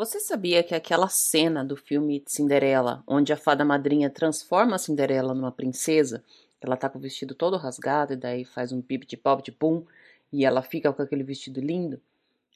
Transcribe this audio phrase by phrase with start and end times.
[0.00, 5.34] Você sabia que aquela cena do filme Cinderela, onde a fada madrinha transforma a Cinderela
[5.34, 6.24] numa princesa,
[6.58, 9.52] ela tá com o vestido todo rasgado e daí faz um pip de pop de
[9.52, 9.84] pum
[10.32, 12.00] e ela fica com aquele vestido lindo,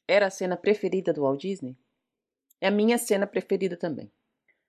[0.08, 1.76] era a cena preferida do Walt Disney?
[2.62, 4.10] É a minha cena preferida também.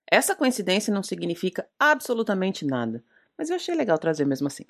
[0.06, 3.02] Essa coincidência não significa absolutamente nada,
[3.38, 4.66] mas eu achei legal trazer mesmo assim.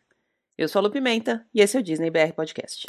[0.56, 2.86] Eu sou a Lu Pimenta e esse é o Disney BR Podcast.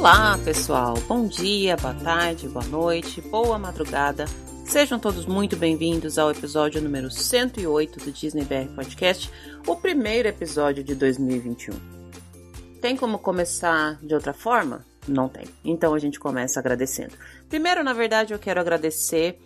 [0.00, 0.94] Olá, pessoal.
[1.06, 4.24] Bom dia, boa tarde, boa noite, boa madrugada.
[4.64, 9.30] Sejam todos muito bem-vindos ao episódio número 108 do Disney BR Podcast,
[9.66, 11.74] o primeiro episódio de 2021.
[12.80, 14.86] Tem como começar de outra forma?
[15.06, 15.44] Não tem.
[15.62, 17.12] Então a gente começa agradecendo.
[17.50, 19.38] Primeiro, na verdade, eu quero agradecer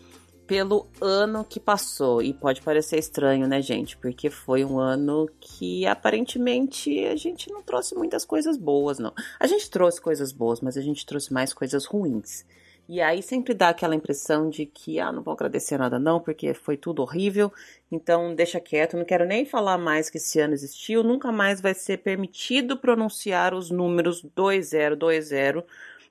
[0.46, 2.22] pelo ano que passou.
[2.22, 3.96] E pode parecer estranho, né, gente?
[3.96, 9.12] Porque foi um ano que aparentemente a gente não trouxe muitas coisas boas, não.
[9.38, 12.44] A gente trouxe coisas boas, mas a gente trouxe mais coisas ruins.
[12.86, 16.52] E aí sempre dá aquela impressão de que, ah, não vou agradecer nada não, porque
[16.52, 17.50] foi tudo horrível,
[17.90, 21.72] então deixa quieto, não quero nem falar mais que esse ano existiu, nunca mais vai
[21.72, 25.64] ser permitido pronunciar os números 2020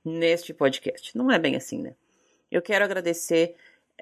[0.04, 1.16] neste podcast.
[1.16, 1.94] Não é bem assim, né?
[2.52, 3.56] Eu quero agradecer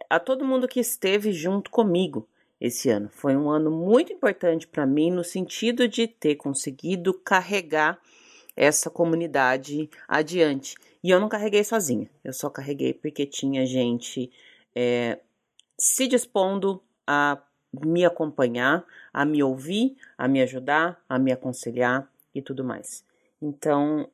[0.10, 2.28] a todo mundo que esteve junto comigo
[2.60, 3.10] esse ano.
[3.10, 8.00] Foi um ano muito importante para mim no sentido de ter conseguido carregar
[8.56, 10.76] essa comunidade adiante.
[11.04, 14.32] E eu não carreguei sozinha, eu só carreguei porque tinha gente
[14.76, 15.20] é,
[15.78, 17.42] se dispondo a
[17.84, 23.04] me acompanhar, a me ouvir, a me ajudar, a me aconselhar e tudo mais.
[23.42, 24.08] Então,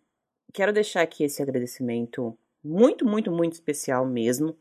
[0.54, 4.56] quero deixar aqui esse agradecimento muito, muito, muito especial mesmo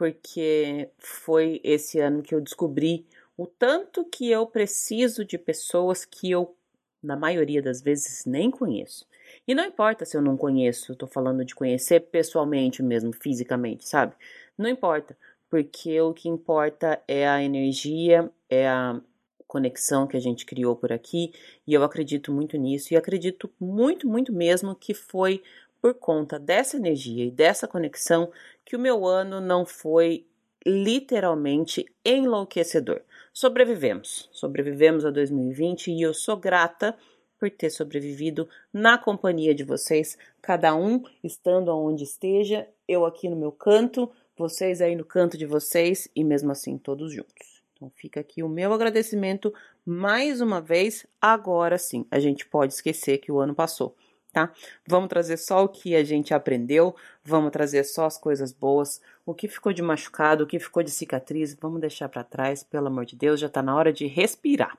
[0.00, 3.04] porque foi esse ano que eu descobri
[3.36, 6.56] o tanto que eu preciso de pessoas que eu,
[7.02, 9.06] na maioria das vezes, nem conheço.
[9.46, 14.14] E não importa se eu não conheço, estou falando de conhecer pessoalmente mesmo, fisicamente, sabe?
[14.56, 15.14] Não importa,
[15.50, 18.98] porque o que importa é a energia, é a
[19.46, 21.30] conexão que a gente criou por aqui,
[21.66, 25.42] e eu acredito muito nisso, e acredito muito, muito mesmo que foi
[25.78, 28.30] por conta dessa energia e dessa conexão
[28.70, 30.28] que o meu ano não foi
[30.64, 33.00] literalmente enlouquecedor.
[33.32, 36.96] Sobrevivemos, sobrevivemos a 2020 e eu sou grata
[37.36, 43.34] por ter sobrevivido na companhia de vocês, cada um estando onde esteja, eu aqui no
[43.34, 47.64] meu canto, vocês aí no canto de vocês e mesmo assim todos juntos.
[47.74, 49.52] Então fica aqui o meu agradecimento
[49.84, 51.04] mais uma vez.
[51.20, 53.96] Agora sim, a gente pode esquecer que o ano passou
[54.30, 54.52] tá?
[54.86, 59.34] Vamos trazer só o que a gente aprendeu, vamos trazer só as coisas boas, o
[59.34, 63.04] que ficou de machucado, o que ficou de cicatriz, vamos deixar para trás, pelo amor
[63.04, 64.78] de Deus, já tá na hora de respirar.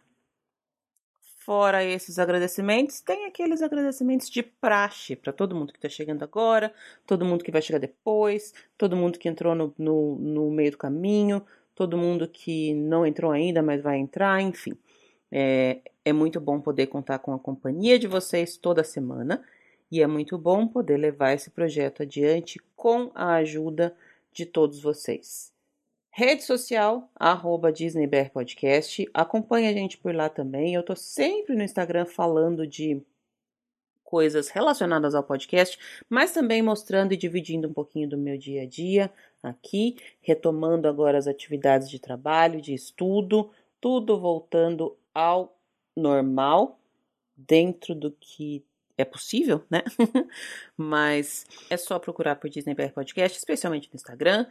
[1.44, 6.72] Fora esses agradecimentos, tem aqueles agradecimentos de praxe para todo mundo que está chegando agora,
[7.06, 10.78] todo mundo que vai chegar depois, todo mundo que entrou no, no, no meio do
[10.78, 14.78] caminho, todo mundo que não entrou ainda, mas vai entrar, enfim.
[15.32, 19.44] É, é muito bom poder contar com a companhia de vocês toda semana
[19.92, 23.96] e é muito bom poder levar esse projeto adiante com a ajuda
[24.32, 25.52] de todos vocês.
[26.10, 29.08] Rede social, arroba DisneyBR Podcast.
[29.14, 30.74] Acompanhe a gente por lá também.
[30.74, 33.02] Eu tô sempre no Instagram falando de
[34.04, 35.80] coisas relacionadas ao podcast,
[36.10, 39.10] mas também mostrando e dividindo um pouquinho do meu dia a dia
[39.42, 45.58] aqui, retomando agora as atividades de trabalho, de estudo, tudo voltando ao
[45.96, 46.80] normal,
[47.36, 48.64] dentro do que
[48.98, 49.84] é possível, né?
[50.78, 54.48] Mas é só procurar por Disney BR Podcast, especialmente no Instagram.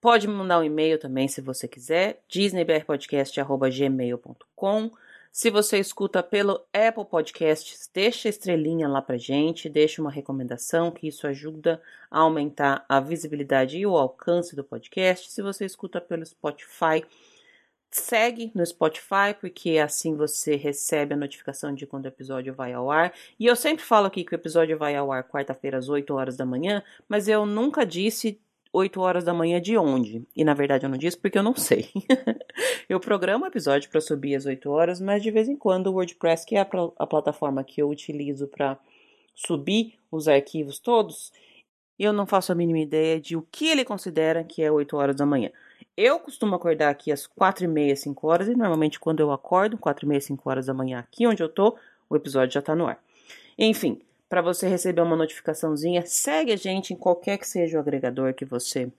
[0.00, 4.90] Pode mandar um e-mail também se você quiser, disneybrpodcast.gmail.com.
[5.32, 11.06] Se você escuta pelo Apple Podcasts, deixa estrelinha lá pra gente, deixa uma recomendação, que
[11.06, 11.80] isso ajuda
[12.10, 15.30] a aumentar a visibilidade e o alcance do podcast.
[15.30, 17.04] Se você escuta pelo Spotify,
[17.90, 22.90] segue no Spotify, porque assim você recebe a notificação de quando o episódio vai ao
[22.90, 23.12] ar.
[23.38, 26.36] E eu sempre falo aqui que o episódio vai ao ar quarta-feira às 8 horas
[26.36, 28.40] da manhã, mas eu nunca disse
[28.72, 30.24] 8 horas da manhã de onde.
[30.36, 31.88] E na verdade eu não disse porque eu não sei.
[32.88, 35.94] eu programo o episódio para subir às 8 horas, mas de vez em quando o
[35.94, 38.78] WordPress, que é a, a plataforma que eu utilizo para
[39.34, 41.32] subir os arquivos todos,
[41.98, 45.16] eu não faço a mínima ideia de o que ele considera que é 8 horas
[45.16, 45.50] da manhã.
[46.02, 49.76] Eu costumo acordar aqui às quatro e meia, cinco horas, e normalmente quando eu acordo,
[49.76, 51.76] quatro e meia, cinco horas da manhã, aqui onde eu tô,
[52.08, 52.98] o episódio já tá no ar.
[53.58, 58.32] Enfim, para você receber uma notificaçãozinha, segue a gente em qualquer que seja o agregador
[58.32, 58.90] que você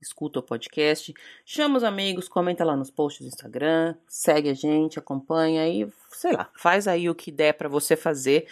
[0.00, 1.12] escuta o podcast,
[1.44, 6.32] chama os amigos, comenta lá nos posts do Instagram, segue a gente, acompanha e, sei
[6.32, 8.46] lá, faz aí o que der para você fazer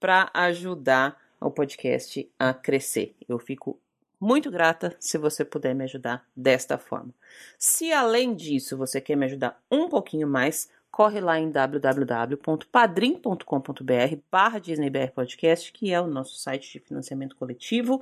[0.00, 3.14] para ajudar o podcast a crescer.
[3.28, 3.78] Eu fico
[4.22, 7.12] muito grata se você puder me ajudar desta forma.
[7.58, 14.60] Se além disso você quer me ajudar um pouquinho mais, corre lá em www.padrim.com.br barra
[14.60, 18.00] DisneyBR Podcast, que é o nosso site de financiamento coletivo,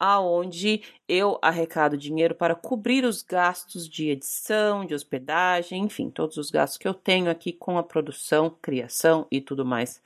[0.00, 6.50] aonde eu arrecado dinheiro para cobrir os gastos de edição, de hospedagem, enfim, todos os
[6.50, 10.00] gastos que eu tenho aqui com a produção, criação e tudo mais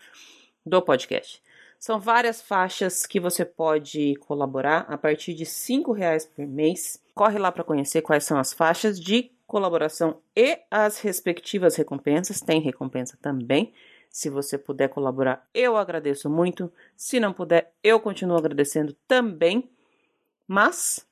[0.66, 1.40] do podcast.
[1.78, 7.00] São várias faixas que você pode colaborar a partir de R$ reais por mês.
[7.14, 12.40] Corre lá para conhecer quais são as faixas de colaboração e as respectivas recompensas.
[12.40, 13.72] Tem recompensa também.
[14.10, 16.72] Se você puder colaborar, eu agradeço muito.
[16.96, 19.68] Se não puder, eu continuo agradecendo também.
[20.48, 21.06] Mas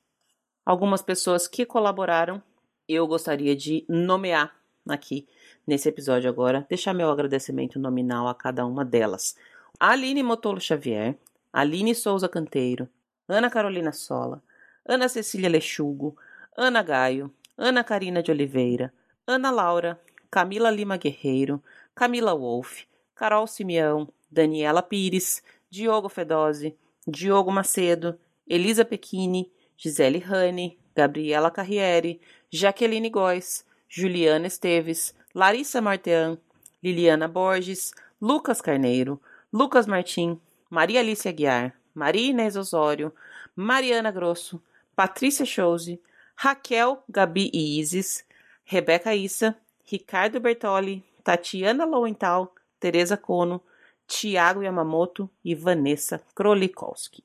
[0.64, 2.42] algumas pessoas que colaboraram,
[2.88, 4.54] eu gostaria de nomear
[4.88, 5.26] aqui
[5.66, 9.36] nesse episódio agora, deixar meu agradecimento nominal a cada uma delas.
[9.80, 11.18] Aline Motolo Xavier,
[11.52, 12.88] Aline Souza Canteiro,
[13.28, 14.40] Ana Carolina Sola,
[14.86, 16.16] Ana Cecília Lechugo,
[16.56, 18.92] Ana Gaio, Ana Karina de Oliveira,
[19.26, 20.00] Ana Laura,
[20.30, 21.60] Camila Lima Guerreiro,
[21.94, 22.84] Camila Wolf,
[23.16, 28.16] Carol Simeão, Daniela Pires, Diogo Fedose, Diogo Macedo,
[28.46, 36.38] Elisa Pequini, Gisele Rani, Gabriela Carriere, Jaqueline Góes, Juliana Esteves, Larissa Martean,
[36.82, 39.20] Liliana Borges, Lucas Carneiro,
[39.54, 43.14] Lucas Martim, Maria Alice Aguiar, Maria Inês Osório,
[43.54, 44.60] Mariana Grosso,
[44.96, 46.02] Patrícia Chose,
[46.34, 48.24] Raquel, Gabi e Isis,
[48.64, 53.62] Rebeca Issa, Ricardo Bertoli, Tatiana Lowenthal, Teresa Cono,
[54.08, 57.22] Tiago Yamamoto e Vanessa Krolikowski.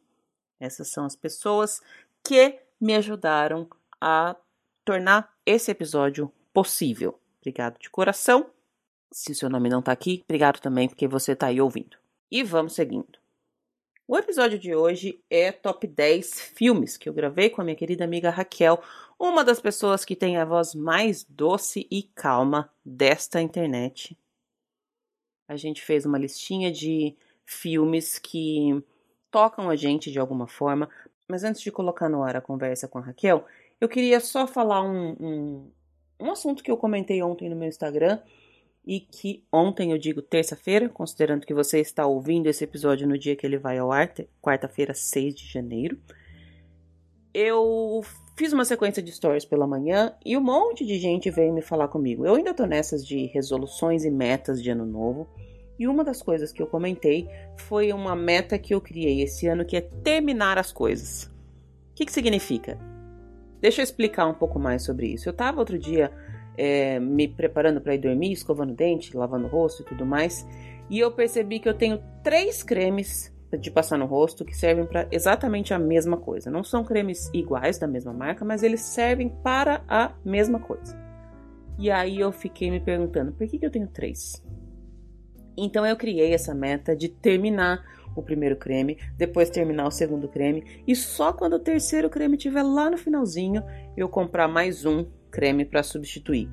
[0.59, 1.81] Essas são as pessoas
[2.23, 3.67] que me ajudaram
[3.99, 4.35] a
[4.85, 7.19] tornar esse episódio possível.
[7.41, 8.51] Obrigado de coração.
[9.11, 11.98] Se o seu nome não está aqui, obrigado também porque você está aí ouvindo.
[12.31, 13.17] E vamos seguindo.
[14.07, 18.03] O episódio de hoje é top 10 filmes que eu gravei com a minha querida
[18.03, 18.79] amiga Raquel,
[19.19, 24.15] uma das pessoas que tem a voz mais doce e calma desta internet.
[25.47, 28.79] A gente fez uma listinha de filmes que
[29.31, 30.87] tocam a gente de alguma forma,
[31.27, 33.43] mas antes de colocar no ar a conversa com a Raquel,
[33.81, 35.71] eu queria só falar um, um,
[36.19, 38.19] um assunto que eu comentei ontem no meu Instagram
[38.89, 43.35] e que ontem, eu digo terça-feira, considerando que você está ouvindo esse episódio no dia
[43.35, 45.95] que ele vai ao ar, quarta-feira, 6 de janeiro,
[47.31, 48.01] eu
[48.35, 51.87] fiz uma sequência de stories pela manhã e um monte de gente veio me falar
[51.87, 52.25] comigo.
[52.25, 55.29] Eu ainda tô nessas de resoluções e metas de ano novo.
[55.77, 59.65] E uma das coisas que eu comentei foi uma meta que eu criei esse ano,
[59.65, 61.25] que é terminar as coisas.
[61.91, 62.75] O que, que significa?
[63.61, 65.29] Deixa eu explicar um pouco mais sobre isso.
[65.29, 66.11] Eu estava outro dia
[66.57, 70.47] é, me preparando para ir dormir, escovando dente, lavando o rosto e tudo mais.
[70.89, 75.07] E eu percebi que eu tenho três cremes de passar no rosto que servem para
[75.11, 76.51] exatamente a mesma coisa.
[76.51, 80.97] Não são cremes iguais da mesma marca, mas eles servem para a mesma coisa.
[81.77, 84.43] E aí eu fiquei me perguntando, por que, que eu tenho três?
[85.57, 87.83] Então eu criei essa meta de terminar
[88.15, 92.63] o primeiro creme, depois terminar o segundo creme e só quando o terceiro creme estiver
[92.63, 93.63] lá no finalzinho
[93.95, 96.49] eu comprar mais um creme para substituir.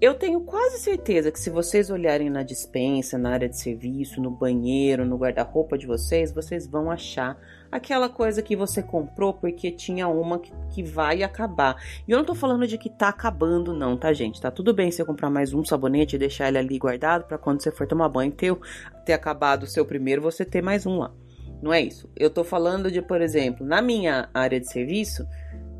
[0.00, 4.30] Eu tenho quase certeza que se vocês olharem na dispensa, na área de serviço, no
[4.30, 7.36] banheiro, no guarda-roupa de vocês, vocês vão achar
[7.70, 11.82] aquela coisa que você comprou porque tinha uma que, que, vai acabar.
[12.06, 14.40] E eu não tô falando de que tá acabando, não, tá, gente?
[14.40, 17.60] Tá tudo bem você comprar mais um sabonete e deixar ele ali guardado para quando
[17.60, 18.56] você for tomar banho ter,
[19.04, 21.12] ter acabado o seu primeiro, você ter mais um lá.
[21.60, 22.08] Não é isso.
[22.16, 25.26] Eu tô falando de, por exemplo, na minha área de serviço,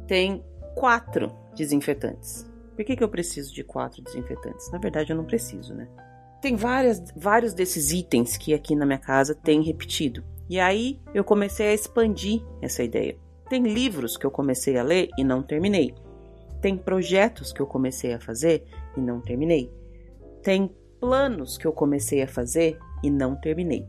[0.08, 2.48] tem quatro desinfetantes.
[2.74, 4.70] Por que, que eu preciso de quatro desinfetantes?
[4.70, 5.88] Na verdade, eu não preciso, né?
[6.40, 10.22] Tem várias, vários desses itens que aqui na minha casa tem repetido.
[10.48, 13.18] E aí eu comecei a expandir essa ideia.
[13.50, 15.94] Tem livros que eu comecei a ler e não terminei.
[16.60, 18.64] Tem projetos que eu comecei a fazer
[18.96, 19.72] e não terminei.
[20.42, 23.86] Tem planos que eu comecei a fazer e não terminei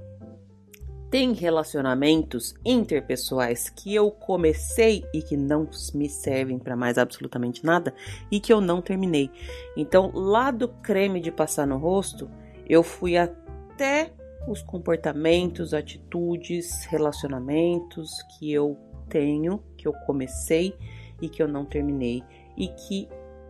[1.09, 7.93] tem relacionamentos interpessoais que eu comecei e que não me servem para mais absolutamente nada
[8.31, 9.31] e que eu não terminei.
[9.75, 12.29] Então, lá do creme de passar no rosto,
[12.67, 14.13] eu fui até
[14.47, 18.77] os comportamentos, atitudes, relacionamentos que eu
[19.09, 20.75] tenho, que eu comecei
[21.21, 22.23] e que eu não terminei
[22.55, 23.07] e que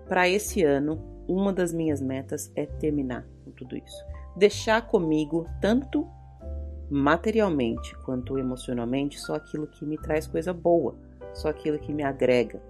[0.07, 4.03] para esse ano uma das minhas metas é terminar com tudo isso.
[4.35, 6.07] Deixar comigo tanto
[6.89, 10.95] materialmente quanto emocionalmente, só aquilo que me traz coisa boa,
[11.33, 12.61] só aquilo que me agrega.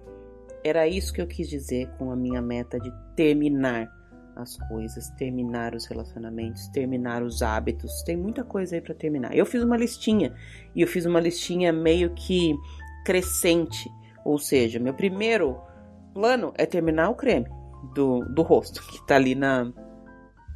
[0.62, 3.90] Era isso que eu quis dizer com a minha meta de terminar
[4.36, 8.02] as coisas, terminar os relacionamentos, terminar os hábitos.
[8.02, 9.34] Tem muita coisa aí para terminar.
[9.34, 10.34] Eu fiz uma listinha
[10.74, 12.54] e eu fiz uma listinha meio que
[13.04, 13.90] crescente,
[14.24, 15.58] ou seja, meu primeiro
[16.12, 17.48] plano é terminar o creme
[17.94, 19.72] do, do rosto que tá ali na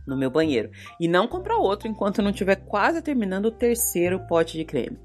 [0.06, 0.70] no meu banheiro
[1.00, 4.98] e não comprar outro enquanto não tiver quase terminando o terceiro pote de creme.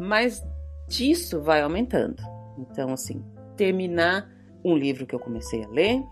[0.00, 0.44] Mas
[0.88, 2.22] disso vai aumentando.
[2.58, 3.24] Então assim,
[3.56, 4.30] terminar
[4.64, 6.02] um livro que eu comecei a ler,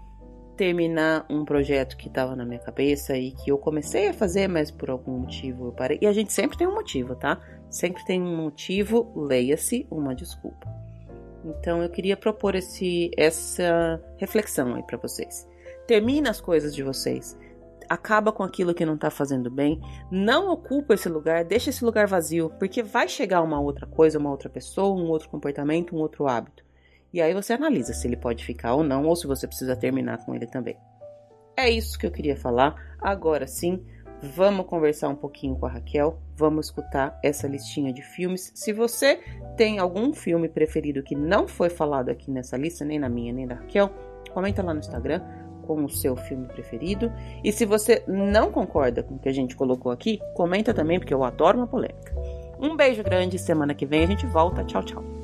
[0.57, 4.71] terminar um projeto que estava na minha cabeça e que eu comecei a fazer, mas
[4.71, 5.99] por algum motivo eu parei.
[6.01, 7.41] E a gente sempre tem um motivo, tá?
[7.69, 10.67] Sempre tem um motivo, leia-se uma desculpa.
[11.45, 15.47] Então eu queria propor esse, essa reflexão aí para vocês.
[15.87, 17.37] Termina as coisas de vocês.
[17.89, 19.81] Acaba com aquilo que não está fazendo bem.
[20.11, 24.31] Não ocupa esse lugar, deixa esse lugar vazio, porque vai chegar uma outra coisa, uma
[24.31, 26.65] outra pessoa, um outro comportamento, um outro hábito.
[27.13, 30.25] E aí você analisa se ele pode ficar ou não, ou se você precisa terminar
[30.25, 30.77] com ele também.
[31.57, 32.75] É isso que eu queria falar.
[33.01, 33.85] Agora sim,
[34.21, 38.51] vamos conversar um pouquinho com a Raquel, vamos escutar essa listinha de filmes.
[38.55, 39.21] Se você
[39.57, 43.47] tem algum filme preferido que não foi falado aqui nessa lista, nem na minha, nem
[43.47, 43.91] da Raquel,
[44.33, 45.23] comenta lá no Instagram
[45.65, 47.13] com o seu filme preferido.
[47.43, 51.15] E se você não concorda com o que a gente colocou aqui, comenta também, porque
[51.15, 52.15] eu adoro uma polêmica.
[52.61, 54.65] Um beijo grande, semana que vem a gente volta.
[54.65, 55.24] Tchau, tchau.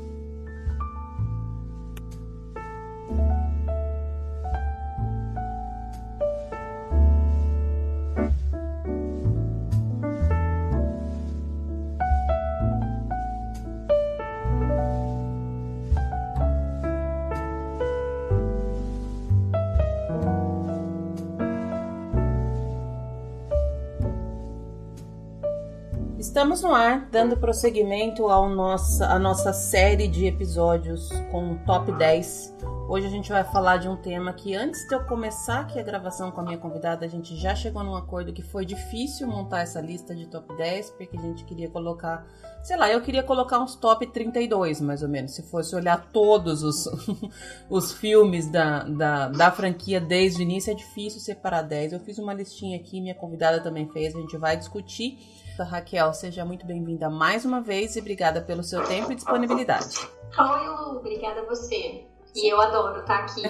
[26.40, 31.92] Estamos no ar, dando prosseguimento ao nossa, à nossa série de episódios com o Top
[31.92, 32.56] 10.
[32.88, 35.82] Hoje a gente vai falar de um tema que antes de eu começar aqui a
[35.82, 39.60] gravação com a minha convidada, a gente já chegou num acordo que foi difícil montar
[39.60, 42.26] essa lista de top 10, porque a gente queria colocar,
[42.62, 46.62] sei lá, eu queria colocar uns top 32, mais ou menos, se fosse olhar todos
[46.62, 46.88] os,
[47.68, 51.92] os filmes da, da, da franquia desde o início, é difícil separar 10.
[51.92, 55.18] Eu fiz uma listinha aqui, minha convidada também fez, a gente vai discutir
[55.58, 59.98] Raquel, seja muito bem-vinda mais uma vez e obrigada pelo seu tempo e disponibilidade.
[60.38, 62.06] Oi, Lu, obrigada a você.
[62.34, 63.42] E eu adoro estar aqui.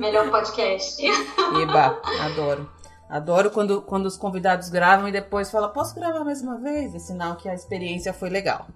[0.00, 1.02] Melhor podcast.
[1.60, 2.70] Eba, adoro.
[3.08, 6.94] Adoro quando, quando os convidados gravam e depois falam, posso gravar mais uma vez?
[6.94, 8.66] É sinal que a experiência foi legal.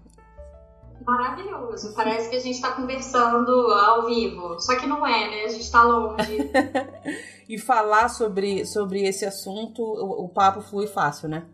[1.04, 1.94] Maravilhoso.
[1.94, 4.58] Parece que a gente está conversando ao vivo.
[4.60, 5.44] Só que não é, né?
[5.44, 6.50] A gente está longe.
[7.48, 11.44] e falar sobre, sobre esse assunto, o, o papo flui fácil, né?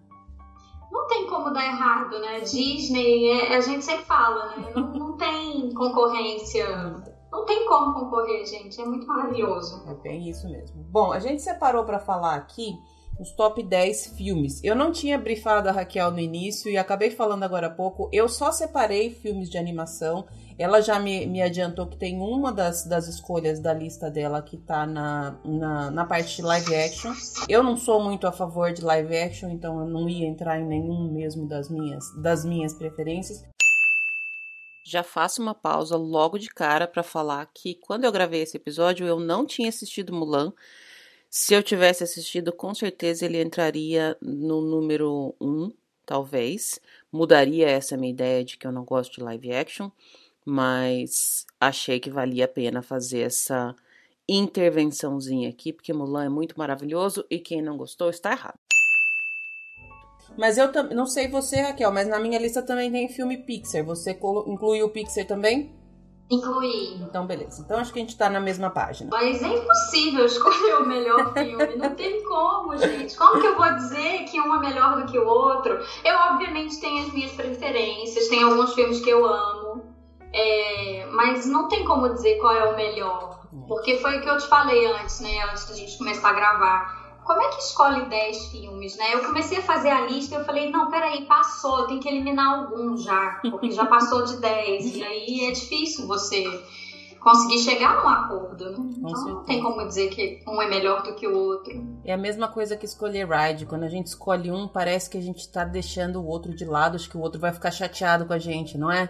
[0.90, 2.40] Não tem como dar errado, né?
[2.40, 4.72] Disney, é, a gente sempre fala, né?
[4.74, 6.66] Não, não tem concorrência.
[7.30, 8.80] Não tem como concorrer, gente.
[8.80, 9.84] É muito maravilhoso.
[9.86, 10.82] É bem isso mesmo.
[10.90, 12.72] Bom, a gente separou para falar aqui
[13.20, 14.62] os top 10 filmes.
[14.62, 18.08] Eu não tinha brifado a Raquel no início e acabei falando agora há pouco.
[18.12, 20.26] Eu só separei filmes de animação
[20.58, 24.56] ela já me, me adiantou que tem uma das, das escolhas da lista dela que
[24.56, 27.12] tá na, na, na parte de live action.
[27.48, 30.66] Eu não sou muito a favor de live action, então eu não ia entrar em
[30.66, 33.46] nenhum mesmo das minhas, das minhas preferências.
[34.84, 39.06] Já faço uma pausa logo de cara para falar que quando eu gravei esse episódio
[39.06, 40.52] eu não tinha assistido Mulan.
[41.30, 45.70] Se eu tivesse assistido, com certeza ele entraria no número 1,
[46.04, 46.80] talvez.
[47.12, 49.90] Mudaria essa minha ideia de que eu não gosto de live action
[50.48, 53.76] mas achei que valia a pena fazer essa
[54.26, 58.58] intervençãozinha aqui, porque Mulan é muito maravilhoso e quem não gostou está errado.
[60.38, 63.84] Mas eu não sei você, Raquel, mas na minha lista também tem filme Pixar.
[63.84, 64.12] Você
[64.46, 65.70] incluiu o Pixar também?
[66.30, 66.94] Incluí.
[67.00, 67.62] Então, beleza.
[67.62, 69.10] Então acho que a gente tá na mesma página.
[69.10, 71.76] Mas é impossível escolher o melhor filme.
[71.76, 73.16] Não tem como, gente.
[73.16, 75.78] Como que eu vou dizer que um é melhor do que o outro?
[76.04, 78.28] Eu, obviamente, tenho as minhas preferências.
[78.28, 79.57] Tem alguns filmes que eu amo.
[80.32, 83.46] É, mas não tem como dizer qual é o melhor.
[83.66, 85.42] Porque foi o que eu te falei antes, né?
[85.50, 87.18] Antes da gente começar a gravar.
[87.24, 89.14] Como é que escolhe 10 filmes, né?
[89.14, 92.60] Eu comecei a fazer a lista e eu falei, não, peraí, passou, tem que eliminar
[92.60, 94.96] alguns já, porque já passou de 10.
[94.96, 96.42] e aí é difícil você
[97.20, 98.78] conseguir chegar num acordo, né?
[98.96, 101.86] Então não tem como dizer que um é melhor do que o outro.
[102.04, 103.66] É a mesma coisa que escolher ride.
[103.66, 106.96] Quando a gente escolhe um, parece que a gente tá deixando o outro de lado,
[106.96, 109.08] acho que o outro vai ficar chateado com a gente, não é?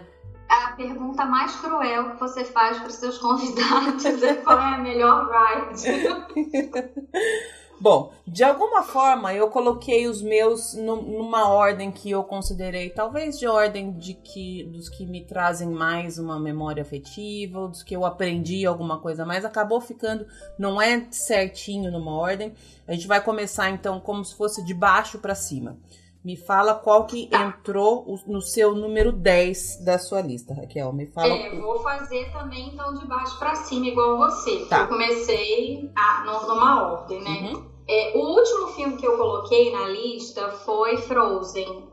[0.49, 4.77] A pergunta mais cruel que você faz para os seus convidados é qual é a
[4.79, 5.83] melhor ride.
[7.81, 13.47] Bom, de alguma forma eu coloquei os meus numa ordem que eu considerei, talvez de
[13.47, 18.65] ordem de que dos que me trazem mais uma memória afetiva, dos que eu aprendi
[18.65, 20.27] alguma coisa mais, acabou ficando,
[20.57, 22.53] não é certinho numa ordem.
[22.85, 25.77] A gente vai começar então como se fosse de baixo para cima.
[26.23, 30.91] Me fala qual que entrou no seu número 10 da sua lista, Raquel.
[30.91, 31.33] Me fala.
[31.33, 34.65] É, vou fazer também então de baixo para cima, igual você.
[34.65, 34.81] Tá.
[34.81, 37.53] Eu comecei a, numa ordem, né?
[37.53, 37.69] Uhum.
[37.87, 41.87] É, o último filme que eu coloquei na lista foi Frozen.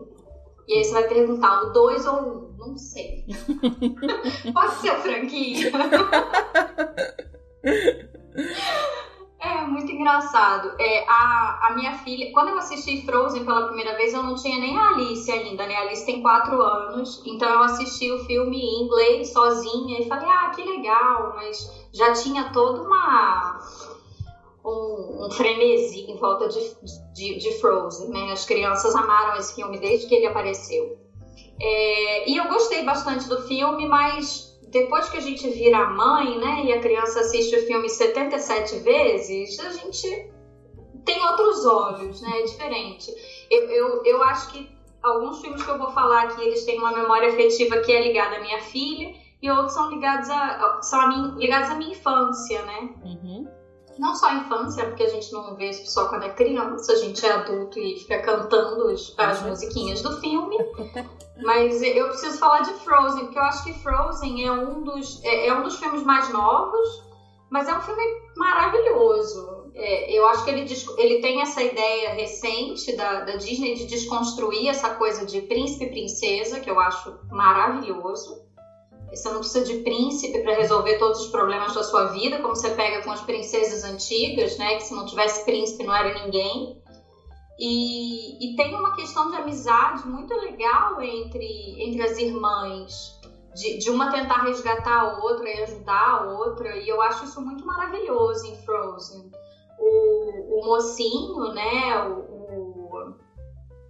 [0.67, 2.21] E aí você vai perguntar, o 2 ou o 1?
[2.21, 2.57] Um?
[2.59, 3.25] Não sei.
[4.53, 5.71] Pode ser a franquia.
[9.39, 10.73] É muito engraçado.
[10.79, 14.59] É, a, a minha filha, quando eu assisti Frozen pela primeira vez, eu não tinha
[14.59, 15.77] nem a Alice ainda, né?
[15.77, 20.29] A Alice tem quatro anos, então eu assisti o filme em inglês sozinha e falei,
[20.29, 23.61] ah, que legal, mas já tinha toda uma.
[24.65, 26.59] Um, um frenesi em volta de,
[27.15, 28.33] de, de, Frozen, né?
[28.33, 30.99] As crianças amaram esse filme desde que ele apareceu.
[31.61, 36.65] É, e eu gostei bastante do filme, mas depois que a gente vira mãe, né,
[36.65, 40.33] e a criança assiste o filme 77 vezes, a gente
[41.05, 42.41] tem outros olhos, né?
[42.41, 43.13] É diferente.
[43.51, 46.93] Eu, eu, eu acho que alguns filmes que eu vou falar aqui, eles têm uma
[46.93, 51.09] memória afetiva que é ligada à minha filha, e outros são ligados a, são a
[51.09, 52.95] mim, ligados à minha infância, né?
[53.05, 53.56] Uhum
[53.99, 56.97] não só a infância, porque a gente não vê isso só quando é criança, a
[56.97, 60.57] gente é adulto e fica cantando as musiquinhas do filme.
[61.43, 65.49] Mas eu preciso falar de Frozen, porque eu acho que Frozen é um dos, é,
[65.49, 67.05] é um dos filmes mais novos,
[67.51, 68.03] mas é um filme
[68.37, 69.71] maravilhoso.
[69.75, 74.69] É, eu acho que ele, ele tem essa ideia recente da, da Disney de desconstruir
[74.69, 78.43] essa coisa de príncipe e princesa, que eu acho maravilhoso.
[79.11, 82.71] Você não precisa de príncipe para resolver todos os problemas da sua vida, como você
[82.71, 84.77] pega com as princesas antigas, né?
[84.77, 86.83] Que se não tivesse príncipe não era ninguém.
[87.59, 93.19] E, e tem uma questão de amizade muito legal entre, entre as irmãs,
[93.55, 97.41] de, de uma tentar resgatar a outra e ajudar a outra, e eu acho isso
[97.41, 99.31] muito maravilhoso em Frozen.
[99.79, 102.03] O, o mocinho, né?
[102.09, 103.15] O, o,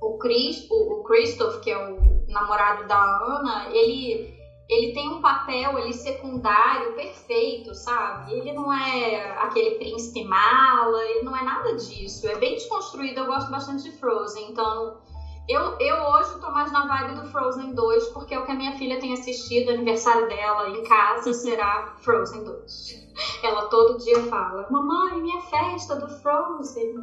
[0.00, 4.35] o, Chris, o, o Christoph, que é o namorado da Ana, ele
[4.68, 8.32] ele tem um papel ali secundário perfeito, sabe?
[8.32, 12.26] Ele não é aquele príncipe mala, ele não é nada disso.
[12.28, 14.96] É bem desconstruído, eu gosto bastante de Frozen, então
[15.48, 18.56] eu, eu hoje tô mais na vibe do Frozen 2, porque é o que a
[18.56, 23.06] minha filha tem assistido, aniversário dela em casa será Frozen 2.
[23.44, 26.94] Ela todo dia fala: Mamãe, minha festa do Frozen.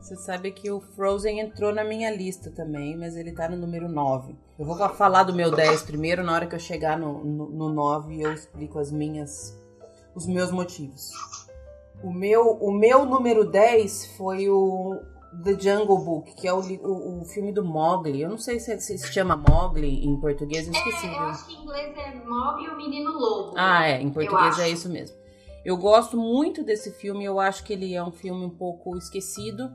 [0.00, 3.86] Você sabe que o Frozen entrou na minha lista também, mas ele tá no número
[3.86, 4.34] 9.
[4.58, 7.68] Eu vou falar do meu 10 primeiro, na hora que eu chegar no, no, no
[7.68, 9.56] 9 eu explico as minhas,
[10.14, 11.10] os meus motivos.
[12.02, 14.98] O meu, o meu número 10 foi o
[15.44, 18.22] The Jungle Book, que é o, o, o filme do Mowgli.
[18.22, 21.06] Eu não sei se, se, se chama Mowgli em português, eu esqueci.
[21.06, 23.54] É, eu acho que em inglês é Mowgli o Menino Lobo.
[23.54, 25.20] Ah, é, em português é isso mesmo.
[25.62, 29.70] Eu gosto muito desse filme, eu acho que ele é um filme um pouco esquecido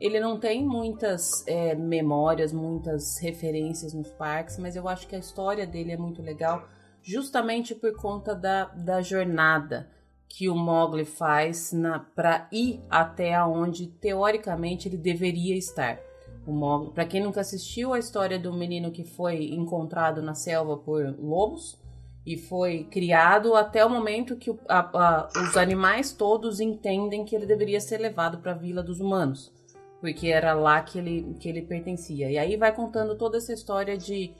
[0.00, 5.18] ele não tem muitas é, memórias, muitas referências nos parques, mas eu acho que a
[5.18, 6.66] história dele é muito legal,
[7.02, 9.90] justamente por conta da, da jornada
[10.26, 11.72] que o Mogli faz
[12.14, 15.98] para ir até aonde teoricamente ele deveria estar.
[16.46, 21.14] O para quem nunca assistiu a história do menino que foi encontrado na selva por
[21.18, 21.78] lobos
[22.24, 27.44] e foi criado até o momento que a, a, os animais todos entendem que ele
[27.44, 29.52] deveria ser levado para a vila dos humanos
[30.00, 32.30] porque era lá que ele, que ele pertencia.
[32.30, 34.34] E aí vai contando toda essa história de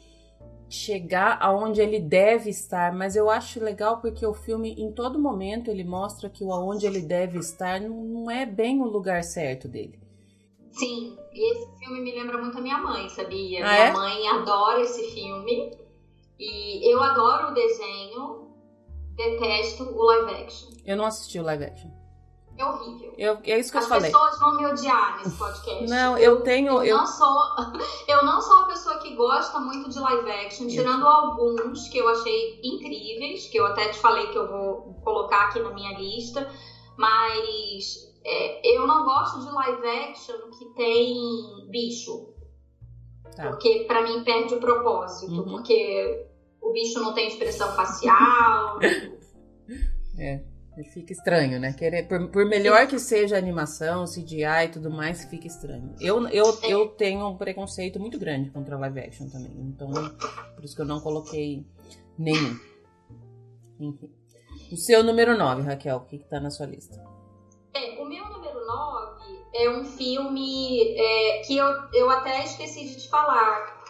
[0.69, 5.69] chegar aonde ele deve estar, mas eu acho legal porque o filme em todo momento
[5.69, 9.67] ele mostra que o aonde ele deve estar não, não é bem o lugar certo
[9.67, 9.99] dele.
[10.71, 13.67] Sim, e esse filme me lembra muito a minha mãe, sabia?
[13.67, 13.93] Ah, minha é?
[13.93, 15.77] mãe adora esse filme
[16.39, 18.49] e eu adoro o desenho,
[19.17, 20.71] detesto o live action.
[20.87, 21.91] Eu não assisti o live action.
[22.61, 23.15] É horrível.
[23.17, 24.11] Eu, é isso que As eu falei.
[24.11, 25.87] As pessoas vão me odiar nesse podcast.
[25.89, 26.73] Não, eu, eu tenho.
[26.73, 27.43] Eu, eu, Não sou,
[28.07, 32.07] eu não sou uma pessoa que gosta muito de live action, tirando alguns que eu
[32.11, 36.51] achei incríveis, que eu até te falei que eu vou colocar aqui na minha lista,
[36.99, 41.17] mas é, eu não gosto de live action que tem
[41.71, 42.35] bicho.
[43.35, 43.49] Tá.
[43.49, 45.33] Porque para mim perde o propósito.
[45.33, 45.49] Uhum.
[45.49, 46.27] Porque
[46.61, 48.79] o bicho não tem expressão facial.
[50.19, 50.50] é.
[50.85, 51.73] Fica estranho, né?
[51.73, 55.95] Querer, por, por, melhor que seja animação, CGI e tudo mais, fica estranho.
[56.01, 59.53] Eu, eu, eu tenho um preconceito muito grande contra live action também.
[59.59, 59.91] Então,
[60.55, 61.65] por isso que eu não coloquei
[62.19, 62.59] nenhum.
[63.79, 64.11] Enfim.
[64.73, 67.03] O seu número 9, Raquel, o que, que tá na sua lista?
[67.75, 72.85] É, o meu número número 9 é um filme é, que eu, eu até esqueci
[72.87, 73.81] de te falar.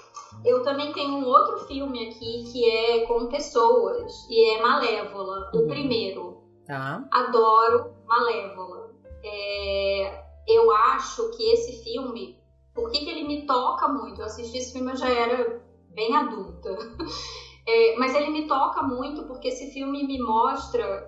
[0.44, 5.64] Eu também tenho um outro filme aqui que é com pessoas e é Malévola, uhum.
[5.64, 6.39] o primeiro.
[6.70, 7.04] Tá.
[7.10, 8.92] Adoro Malévola.
[9.24, 12.38] É, eu acho que esse filme,
[12.72, 14.20] por que, que ele me toca muito?
[14.20, 16.70] Eu assisti esse filme, eu já era bem adulta.
[17.66, 21.06] É, mas ele me toca muito porque esse filme me mostra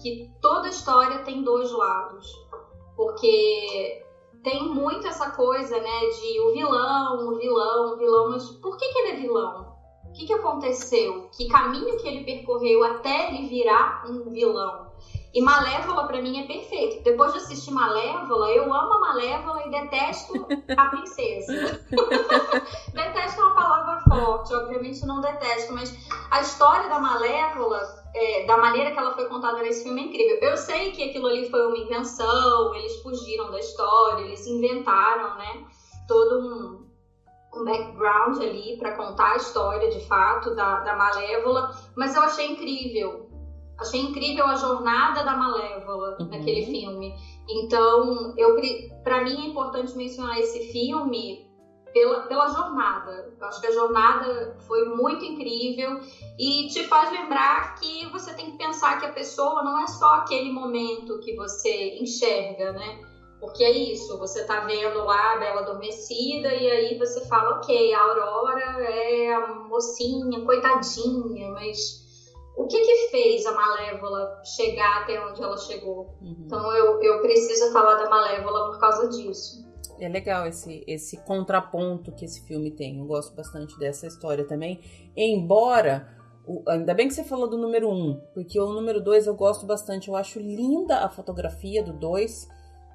[0.00, 2.30] que toda história tem dois lados.
[2.94, 4.04] Porque
[4.44, 8.86] tem muito essa coisa, né, de o vilão, o vilão, o vilão, mas por que,
[8.92, 9.74] que ele é vilão?
[10.04, 11.28] O que, que aconteceu?
[11.34, 14.85] Que caminho que ele percorreu até ele virar um vilão?
[15.36, 17.04] E Malévola para mim é perfeito.
[17.04, 20.32] Depois de assistir Malévola, eu amo a Malévola e detesto
[20.74, 21.52] a princesa.
[22.94, 25.94] detesto é uma palavra forte, obviamente não detesto, mas
[26.30, 27.82] a história da Malévola,
[28.14, 30.38] é, da maneira que ela foi contada nesse filme é incrível.
[30.40, 35.66] Eu sei que aquilo ali foi uma invenção, eles fugiram da história, eles inventaram, né,
[36.08, 42.16] todo um, um background ali para contar a história de fato da, da Malévola, mas
[42.16, 43.25] eu achei incrível
[43.78, 46.28] Achei incrível a jornada da Malévola uhum.
[46.28, 47.14] naquele filme.
[47.48, 48.56] Então, eu
[49.04, 51.46] para mim é importante mencionar esse filme
[51.92, 53.34] pela, pela jornada.
[53.38, 56.00] Eu acho que a jornada foi muito incrível
[56.38, 60.14] e te faz lembrar que você tem que pensar que a pessoa não é só
[60.16, 63.00] aquele momento que você enxerga, né?
[63.40, 67.92] Porque é isso, você tá vendo lá a Bela Adormecida e aí você fala, ok,
[67.92, 72.05] a Aurora é a mocinha, coitadinha, mas
[72.56, 76.16] o que que fez a Malévola chegar até onde ela chegou.
[76.22, 76.44] Uhum.
[76.46, 79.66] Então eu, eu preciso falar da Malévola por causa disso.
[80.00, 82.98] É legal esse, esse contraponto que esse filme tem.
[82.98, 84.80] Eu gosto bastante dessa história também.
[85.14, 86.08] Embora,
[86.46, 89.34] o, ainda bem que você falou do número 1, um, porque o número 2 eu
[89.34, 90.08] gosto bastante.
[90.08, 92.48] Eu acho linda a fotografia do 2,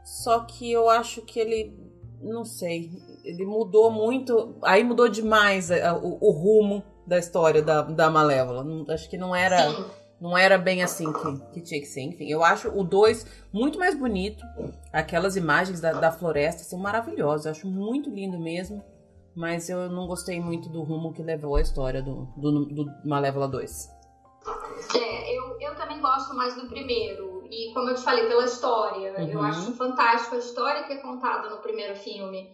[0.04, 1.78] só que eu acho que ele,
[2.19, 2.89] não sei,
[3.24, 4.56] ele mudou muito.
[4.63, 5.69] Aí mudou demais
[6.02, 8.65] o, o rumo da história da, da Malévola.
[8.93, 9.69] acho que não era.
[9.69, 9.86] Sim.
[10.21, 12.02] Não era bem assim que, que tinha que ser.
[12.02, 14.45] Enfim, eu acho o 2 muito mais bonito.
[14.93, 17.45] Aquelas imagens da, da floresta são maravilhosas.
[17.45, 18.82] Eu acho muito lindo mesmo.
[19.36, 23.47] Mas eu não gostei muito do rumo que levou a história do, do, do Malévola
[23.47, 23.89] 2.
[24.95, 27.43] É, eu, eu também gosto mais do primeiro.
[27.50, 29.13] E como eu te falei, pela história.
[29.17, 29.28] Uhum.
[29.28, 32.47] Eu acho fantástico a história que é contada no primeiro filme.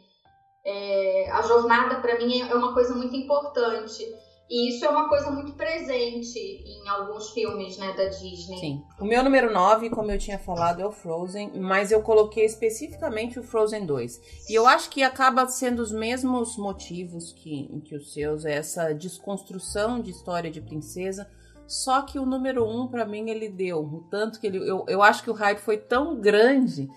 [0.66, 4.06] É, a jornada, para mim, é uma coisa muito importante.
[4.50, 8.58] E isso é uma coisa muito presente em alguns filmes, né, da Disney.
[8.58, 8.84] Sim.
[9.00, 13.38] O meu número 9, como eu tinha falado, é o Frozen, mas eu coloquei especificamente
[13.38, 14.22] o Frozen 2.
[14.50, 20.00] E eu acho que acaba sendo os mesmos motivos que, que os seus, essa desconstrução
[20.00, 21.30] de história de princesa.
[21.68, 23.80] Só que o número 1, um, para mim, ele deu.
[23.80, 24.58] O tanto que ele.
[24.58, 26.88] Eu, eu acho que o hype foi tão grande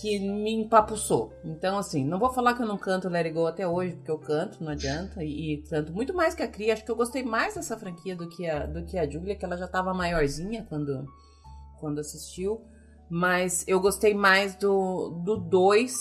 [0.00, 1.34] que me empapuçou.
[1.44, 4.10] Então, assim, não vou falar que eu não canto Let It Go até hoje, porque
[4.10, 5.22] eu canto, não adianta.
[5.22, 6.72] E, e canto muito mais que a Cria.
[6.72, 9.44] Acho que eu gostei mais dessa franquia do que a, do que a Julia, que
[9.44, 11.06] ela já tava maiorzinha quando,
[11.78, 12.62] quando assistiu.
[13.10, 15.94] Mas eu gostei mais do 2 do dois,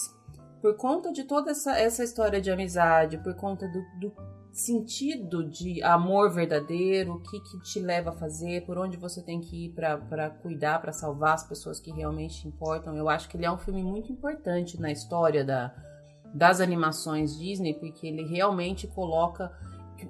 [0.62, 4.14] por conta de toda essa, essa história de amizade, por conta do, do
[4.52, 9.40] sentido de amor verdadeiro, o que, que te leva a fazer, por onde você tem
[9.40, 12.96] que ir para cuidar, para salvar as pessoas que realmente importam.
[12.96, 15.74] Eu acho que ele é um filme muito importante na história da,
[16.34, 19.52] das animações Disney, porque ele realmente coloca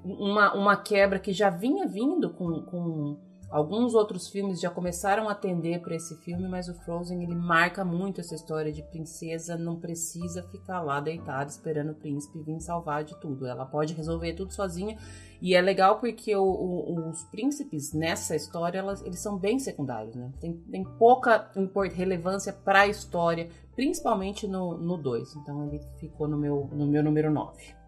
[0.04, 3.20] uma, uma quebra que já vinha vindo com, com
[3.52, 7.84] Alguns outros filmes já começaram a atender para esse filme, mas o Frozen ele marca
[7.84, 13.04] muito essa história de princesa não precisa ficar lá deitada esperando o príncipe vir salvar
[13.04, 13.46] de tudo.
[13.46, 14.98] Ela pode resolver tudo sozinha.
[15.42, 20.16] E é legal porque o, o, os príncipes nessa história elas, eles são bem secundários,
[20.16, 20.32] né?
[20.40, 21.52] Tem, tem pouca
[21.94, 25.36] relevância para a história, principalmente no 2.
[25.36, 27.82] Então ele ficou no meu, no meu número 9.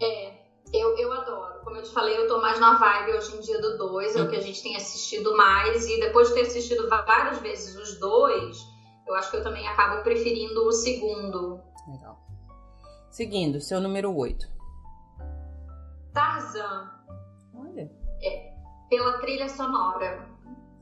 [0.00, 0.31] É,
[0.82, 1.60] eu, eu adoro.
[1.62, 4.22] Como eu te falei, eu tô mais na vibe hoje em dia do 2, é
[4.22, 5.86] o que a gente tem assistido mais.
[5.86, 8.58] E depois de ter assistido várias vezes os dois,
[9.06, 11.60] eu acho que eu também acabo preferindo o segundo.
[11.88, 12.18] Legal.
[13.10, 14.46] Seguindo, seu número 8.
[16.12, 16.90] Tarzan.
[17.54, 17.90] Olha.
[18.22, 18.52] É,
[18.90, 20.31] pela trilha sonora.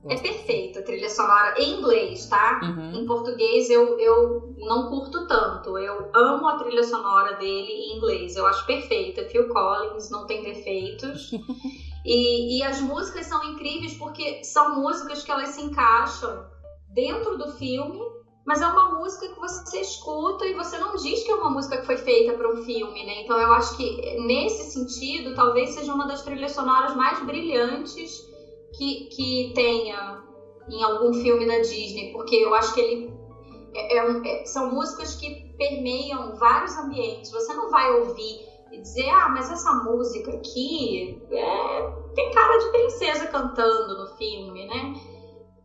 [0.09, 2.61] É perfeito a trilha sonora em inglês, tá?
[2.63, 3.01] Uhum.
[3.01, 5.77] Em português eu, eu não curto tanto.
[5.77, 8.35] Eu amo a trilha sonora dele em inglês.
[8.35, 9.29] Eu acho perfeita.
[9.29, 11.31] Phil Collins não tem defeitos.
[12.05, 16.47] e, e as músicas são incríveis porque são músicas que elas se encaixam
[16.89, 18.01] dentro do filme,
[18.47, 21.77] mas é uma música que você escuta e você não diz que é uma música
[21.77, 23.23] que foi feita para um filme, né?
[23.23, 28.30] Então eu acho que nesse sentido talvez seja uma das trilhas sonoras mais brilhantes
[28.81, 30.23] que, que tenha
[30.71, 33.11] em algum filme da Disney, porque eu acho que ele
[33.75, 37.31] é, é, é, são músicas que permeiam vários ambientes.
[37.31, 38.41] Você não vai ouvir
[38.73, 41.83] e dizer, ah, mas essa música aqui é,
[42.15, 44.95] tem cara de princesa cantando no filme, né?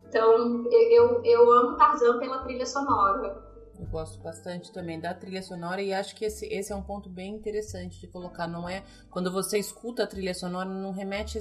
[0.04, 3.34] Então, eu, eu amo Tarzan pela trilha sonora.
[3.78, 7.08] Eu gosto bastante também da trilha sonora e acho que esse, esse é um ponto
[7.08, 8.46] bem interessante de colocar.
[8.46, 11.38] Não é quando você escuta a trilha sonora, não remete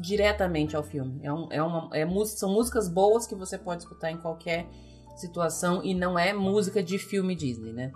[0.00, 1.20] diretamente ao filme.
[1.22, 4.66] É, um, é uma, é, são músicas boas que você pode escutar em qualquer
[5.16, 7.92] situação e não é música de filme Disney, né?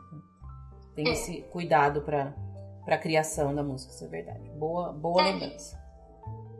[0.94, 1.12] Tem é.
[1.12, 2.34] esse cuidado para
[2.86, 4.50] a criação da música, isso é verdade.
[4.50, 5.32] Boa, boa é.
[5.32, 5.86] lembrança.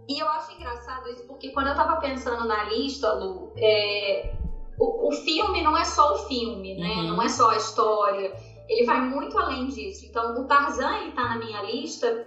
[0.09, 4.37] E eu acho engraçado isso porque quando eu tava pensando na lista, Lu, é,
[4.79, 6.89] o, o filme não é só o filme, né?
[6.89, 7.09] Uhum.
[7.09, 8.33] Não é só a história.
[8.69, 10.05] Ele vai muito além disso.
[10.07, 12.27] Então, o Tarzan, ele tá na minha lista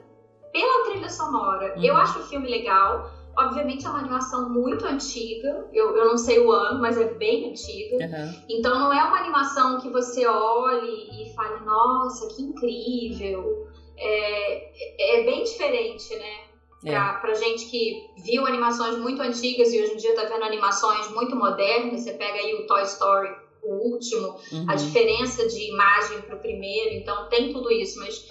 [0.51, 1.75] pela trilha sonora.
[1.75, 1.83] Uhum.
[1.83, 3.11] Eu acho o filme legal.
[3.37, 7.51] Obviamente é uma animação muito antiga, eu, eu não sei o ano, mas é bem
[7.51, 7.95] antiga.
[7.95, 8.43] Uhum.
[8.49, 13.67] Então não é uma animação que você olhe e fale, nossa, que incrível.
[13.95, 16.48] É, é bem diferente, né?
[16.83, 16.91] É.
[16.91, 21.09] Pra, pra gente que viu animações muito antigas e hoje em dia tá vendo animações
[21.11, 23.29] muito modernas, você pega aí o Toy Story,
[23.61, 24.65] o último, uhum.
[24.69, 28.25] a diferença de imagem pro primeiro, então tem tudo isso, mas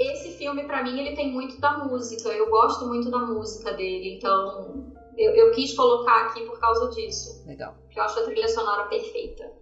[0.00, 4.16] esse filme para mim ele tem muito da música, eu gosto muito da música dele,
[4.16, 7.46] então eu, eu quis colocar aqui por causa disso.
[7.46, 7.76] Legal.
[7.82, 9.52] Porque eu acho a trilha sonora perfeita.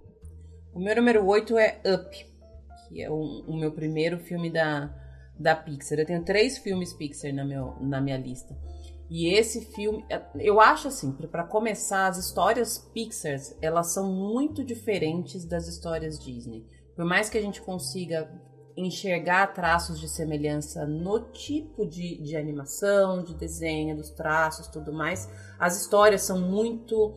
[0.73, 2.27] O meu número 8 é Up,
[2.89, 4.91] que é o, o meu primeiro filme da
[5.39, 5.99] da Pixar.
[5.99, 8.57] Eu tenho três filmes Pixar na, meu, na minha lista.
[9.11, 14.63] E esse filme, é, eu acho assim, para começar, as histórias Pixar, elas são muito
[14.65, 16.67] diferentes das histórias Disney.
[16.95, 18.31] Por mais que a gente consiga
[18.77, 25.29] enxergar traços de semelhança no tipo de, de animação, de desenho, dos traços, tudo mais,
[25.59, 27.15] as histórias são muito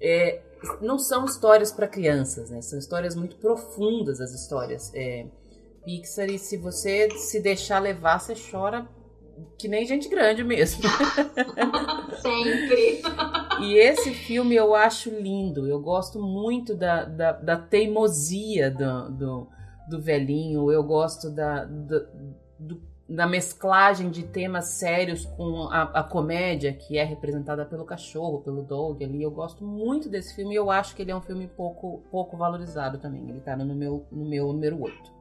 [0.00, 0.42] é,
[0.80, 2.60] não são histórias para crianças, né?
[2.60, 4.92] São histórias muito profundas as histórias.
[4.94, 5.26] É,
[5.88, 8.86] Pixar e se você se deixar levar, você chora
[9.56, 10.82] que nem gente grande mesmo.
[12.20, 13.00] Sempre.
[13.62, 15.66] E esse filme eu acho lindo.
[15.66, 19.48] Eu gosto muito da, da, da teimosia do, do,
[19.88, 20.70] do, velhinho.
[20.70, 22.06] Eu gosto da, do,
[22.58, 28.42] do, da mesclagem de temas sérios com a, a, comédia que é representada pelo cachorro,
[28.42, 29.22] pelo dog ali.
[29.22, 32.36] Eu gosto muito desse filme e eu acho que ele é um filme pouco, pouco
[32.36, 33.26] valorizado também.
[33.26, 35.17] Ele tá no meu, no meu número 8.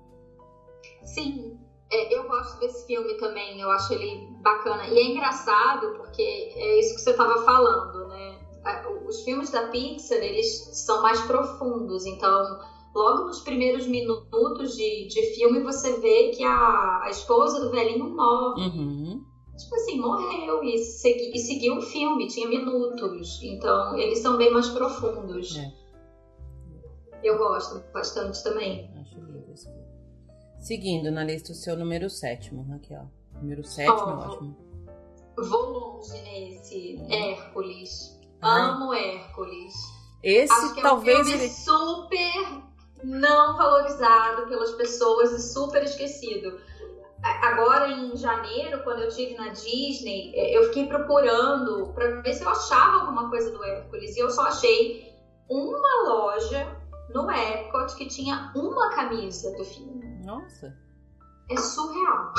[1.03, 1.57] Sim,
[1.91, 4.87] é, eu gosto desse filme também, eu acho ele bacana.
[4.87, 8.39] E é engraçado porque é isso que você estava falando, né?
[9.07, 12.59] Os filmes da Pixar, eles são mais profundos, então
[12.93, 18.09] logo nos primeiros minutos de, de filme você vê que a, a esposa do velhinho
[18.09, 18.63] morre.
[18.63, 19.25] Uhum.
[19.57, 23.39] Tipo assim, morreu e, segui, e seguiu o filme, tinha minutos.
[23.41, 25.57] Então, eles são bem mais profundos.
[25.57, 25.73] É.
[27.23, 28.96] Eu gosto bastante também.
[30.59, 33.09] Seguindo na lista o seu número sétimo, Raquel.
[33.41, 34.57] Número sétimo, oh, ótimo.
[35.37, 36.99] Vou longe nesse.
[37.09, 38.19] Hércules.
[38.41, 39.73] Amo Hércules.
[40.23, 41.49] Esse Acho que talvez é um filme ele...
[41.49, 42.67] super
[43.03, 46.59] não valorizado pelas pessoas e super esquecido.
[47.23, 52.43] Agora em janeiro, quando eu tive na Disney, é, eu fiquei procurando para ver se
[52.43, 55.13] eu achava alguma coisa do Hércules e eu só achei
[55.49, 56.67] uma loja
[57.09, 59.96] no Epcot que tinha uma camisa do filme.
[60.27, 60.75] Nossa.
[61.49, 62.33] É surreal.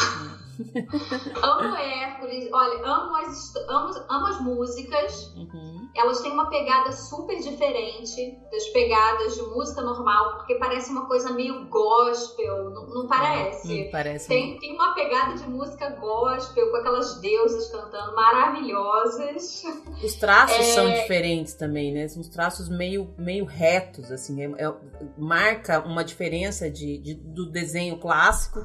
[1.43, 5.35] Amo Hércules, olha, amo as, amo, amo as músicas.
[5.37, 5.89] Uhum.
[5.95, 11.33] Elas têm uma pegada super diferente das pegadas de música normal, porque parece uma coisa
[11.33, 13.85] meio gospel, não, não parece?
[13.85, 14.29] Não parece.
[14.29, 19.65] Tem, tem uma pegada de música gospel, com aquelas deusas cantando maravilhosas.
[20.03, 20.75] Os traços é...
[20.75, 22.09] são diferentes também, né?
[22.09, 24.75] São os traços meio, meio retos, assim, é, é,
[25.17, 28.61] marca uma diferença de, de do desenho clássico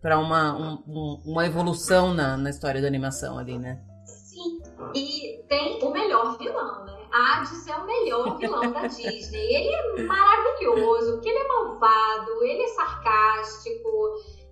[0.00, 0.56] para uma,
[0.86, 3.80] um, uma evolução na, na história da animação ali, né?
[4.04, 4.62] Sim,
[4.94, 6.98] e tem o melhor vilão, né?
[7.10, 9.54] Hades é o melhor vilão da Disney.
[9.54, 13.88] Ele é maravilhoso, porque ele é malvado, ele é sarcástico,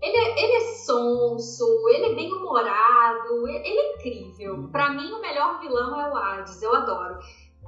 [0.02, 4.68] ele é, ele é sonso, ele é bem humorado, ele é incrível.
[4.72, 7.18] Para mim, o melhor vilão é o Hades, eu adoro.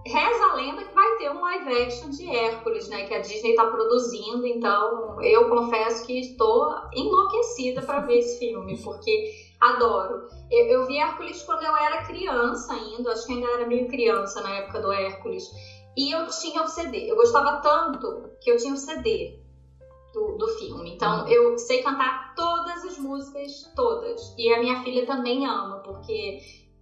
[0.06, 3.04] Reza a lenda que vai ter um live action de Hércules, né?
[3.04, 4.46] Que a Disney está produzindo.
[4.46, 9.30] Então, eu confesso que estou enlouquecida para ver esse filme, porque
[9.60, 10.26] adoro.
[10.50, 14.40] Eu, eu, vi Hércules quando eu era criança ainda, acho que ainda era meio criança
[14.40, 15.44] na época do Hércules.
[15.96, 17.10] E eu tinha o CD.
[17.10, 19.36] Eu gostava tanto que eu tinha o CD
[20.12, 20.92] do, do filme.
[20.92, 24.34] Então, eu sei cantar todas as músicas, todas.
[24.38, 26.38] E a minha filha também ama, porque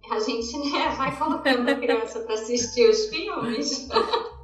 [0.09, 3.87] a gente né, vai colocando a criança para assistir os filmes.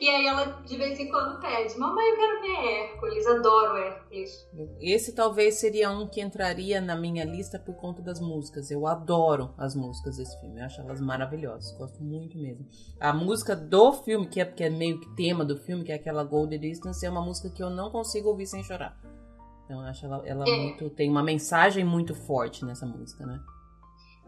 [0.00, 4.48] E aí ela de vez em quando pede: Mamãe, eu quero ver Hércules, adoro Hércules.
[4.78, 8.70] Esse talvez seria um que entraria na minha lista por conta das músicas.
[8.70, 12.66] Eu adoro as músicas desse filme, eu acho elas maravilhosas, gosto muito mesmo.
[13.00, 15.96] A música do filme, que é, que é meio que tema do filme, que é
[15.96, 18.96] aquela Golden Distance, é uma música que eu não consigo ouvir sem chorar.
[19.64, 20.56] Então eu acho ela, ela é.
[20.56, 20.90] muito.
[20.90, 23.40] tem uma mensagem muito forte nessa música, né?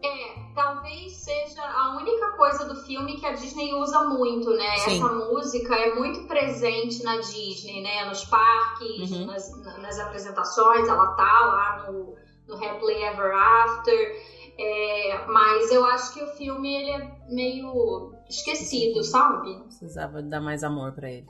[0.01, 4.77] É, talvez seja a única coisa do filme que a Disney usa muito, né?
[4.77, 4.95] Sim.
[4.95, 8.05] Essa música é muito presente na Disney, né?
[8.05, 9.25] Nos parques, uhum.
[9.25, 12.15] nas, nas, apresentações, ela tá lá no,
[12.47, 14.15] no Happily Ever After.
[14.57, 19.57] É, mas eu acho que o filme ele é meio esquecido, sabe?
[19.63, 21.27] Precisava dar mais amor para ele.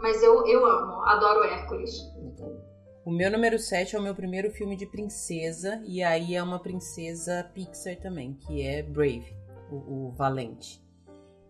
[0.00, 1.98] Mas eu, eu amo, adoro Hércules.
[2.18, 2.73] Então.
[3.04, 6.58] O meu número 7 é o meu primeiro filme de princesa, e aí é uma
[6.58, 9.36] princesa Pixar também, que é Brave,
[9.70, 10.82] o, o Valente.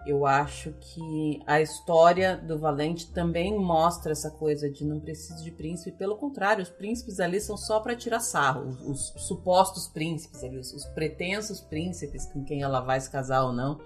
[0.04, 5.52] Eu acho que a história do Valente também mostra essa coisa de não preciso de
[5.52, 5.96] príncipe.
[5.96, 8.76] Pelo contrário, os príncipes ali são só para tirar sarro.
[8.90, 13.44] Os, os, supostos príncipes ali, os, os pretensos príncipes com quem ela vai se casar
[13.44, 13.80] ou não.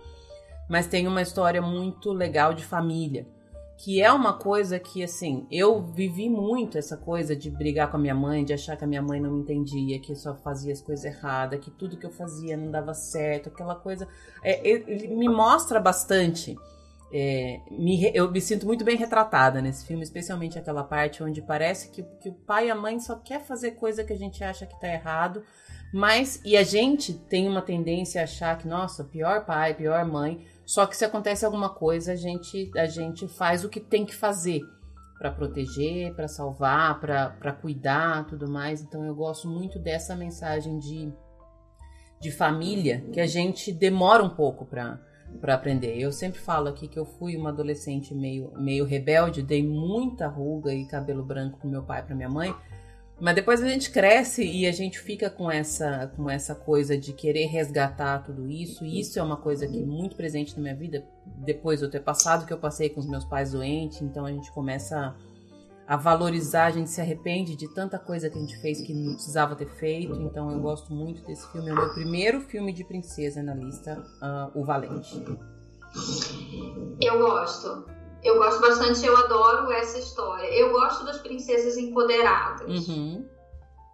[0.70, 3.26] Mas tem uma história muito legal de família
[3.78, 8.00] que é uma coisa que, assim, eu vivi muito essa coisa de brigar com a
[8.00, 10.72] minha mãe, de achar que a minha mãe não me entendia, que eu só fazia
[10.72, 14.08] as coisas erradas, que tudo que eu fazia não dava certo, aquela coisa.
[14.42, 16.58] É, ele me mostra bastante.
[17.12, 21.88] É, me, eu me sinto muito bem retratada nesse filme, especialmente aquela parte onde parece
[21.90, 24.66] que, que o pai e a mãe só quer fazer coisa que a gente acha
[24.66, 25.44] que tá errado,
[25.94, 30.44] mas e a gente tem uma tendência a achar que, nossa, pior pai, pior mãe,
[30.68, 34.14] só que se acontece alguma coisa, a gente, a gente faz o que tem que
[34.14, 34.60] fazer
[35.18, 38.82] para proteger, para salvar, para cuidar, tudo mais.
[38.82, 41.10] Então eu gosto muito dessa mensagem de,
[42.20, 45.00] de família que a gente demora um pouco para
[45.40, 45.98] para aprender.
[45.98, 50.72] Eu sempre falo aqui que eu fui uma adolescente meio, meio rebelde, dei muita ruga
[50.74, 52.54] e cabelo branco pro meu pai pra minha mãe,
[53.20, 57.12] mas depois a gente cresce e a gente fica com essa, com essa coisa de
[57.12, 58.84] querer resgatar tudo isso.
[58.84, 61.90] E isso é uma coisa que é muito presente na minha vida, depois de eu
[61.90, 64.00] ter passado que eu passei com os meus pais doentes.
[64.02, 65.16] Então a gente começa
[65.86, 68.94] a, a valorizar, a gente se arrepende de tanta coisa que a gente fez que
[68.94, 70.14] não precisava ter feito.
[70.22, 71.70] Então eu gosto muito desse filme.
[71.70, 75.24] É o meu primeiro filme de princesa na lista, uh, O Valente.
[77.00, 77.97] Eu gosto.
[78.22, 80.46] Eu gosto bastante, eu adoro essa história.
[80.48, 82.88] Eu gosto das princesas empoderadas.
[82.88, 83.28] Uhum.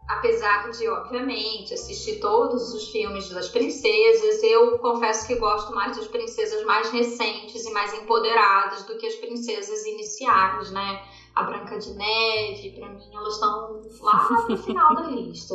[0.09, 6.07] Apesar de, obviamente, assistir todos os filmes das princesas, eu confesso que gosto mais das
[6.09, 11.03] princesas mais recentes e mais empoderadas do que as princesas iniciais, né?
[11.35, 15.55] A Branca de Neve, para mim, elas estão lá no final da lista.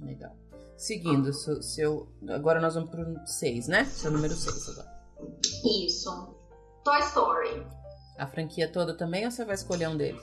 [0.00, 0.32] Legal.
[0.76, 3.84] Seguindo, seu, seu, agora nós vamos pro 6, né?
[3.84, 4.90] Seu número 6 agora.
[5.62, 6.39] Isso.
[6.84, 7.66] Toy Story.
[8.18, 10.22] A franquia toda também ou você vai escolher um deles?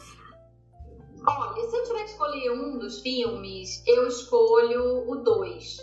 [1.25, 5.77] Olha, se eu tiver que escolher um dos filmes, eu escolho o 2.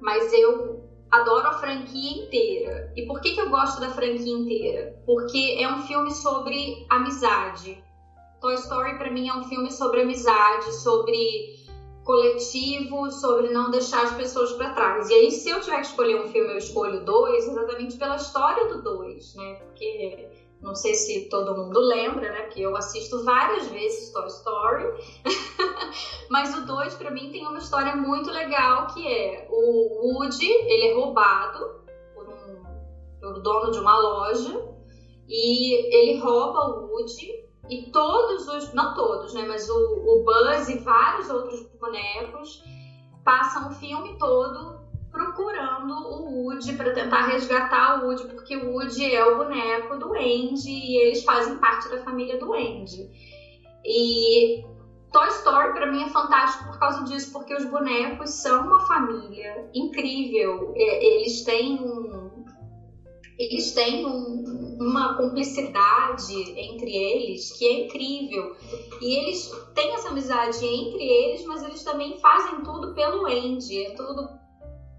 [0.00, 2.92] Mas eu adoro a franquia inteira.
[2.96, 5.00] E por que, que eu gosto da franquia inteira?
[5.06, 7.82] Porque é um filme sobre amizade.
[8.40, 11.59] Toy Story para mim é um filme sobre amizade, sobre
[12.10, 15.08] coletivo, sobre não deixar as pessoas para trás.
[15.08, 18.66] E aí, se eu tiver que escolher um filme, eu escolho dois, exatamente pela história
[18.66, 19.54] do dois, né?
[19.54, 20.28] Porque
[20.60, 22.42] não sei se todo mundo lembra, né?
[22.42, 24.86] Porque eu assisto várias vezes Toy Story.
[26.28, 30.88] Mas o 2, para mim, tem uma história muito legal que é o Woody, ele
[30.88, 32.60] é roubado por um
[33.20, 34.68] por dono de uma loja
[35.28, 40.68] e ele rouba o Woody e todos os, não todos, né, mas o, o Buzz
[40.68, 42.62] e vários outros bonecos
[43.24, 49.12] passam o filme todo procurando o Woody para tentar resgatar o Woody, porque o Woody
[49.12, 53.10] é o boneco do Andy e eles fazem parte da família do Andy.
[53.84, 54.64] E
[55.12, 59.68] Toy Story para mim é fantástico por causa disso, porque os bonecos são uma família
[59.74, 60.72] incrível.
[60.76, 62.39] Eles têm um,
[63.40, 68.54] eles têm um, uma cumplicidade entre eles que é incrível.
[69.00, 73.94] E eles têm essa amizade entre eles, mas eles também fazem tudo pelo Andy, é
[73.94, 74.28] tudo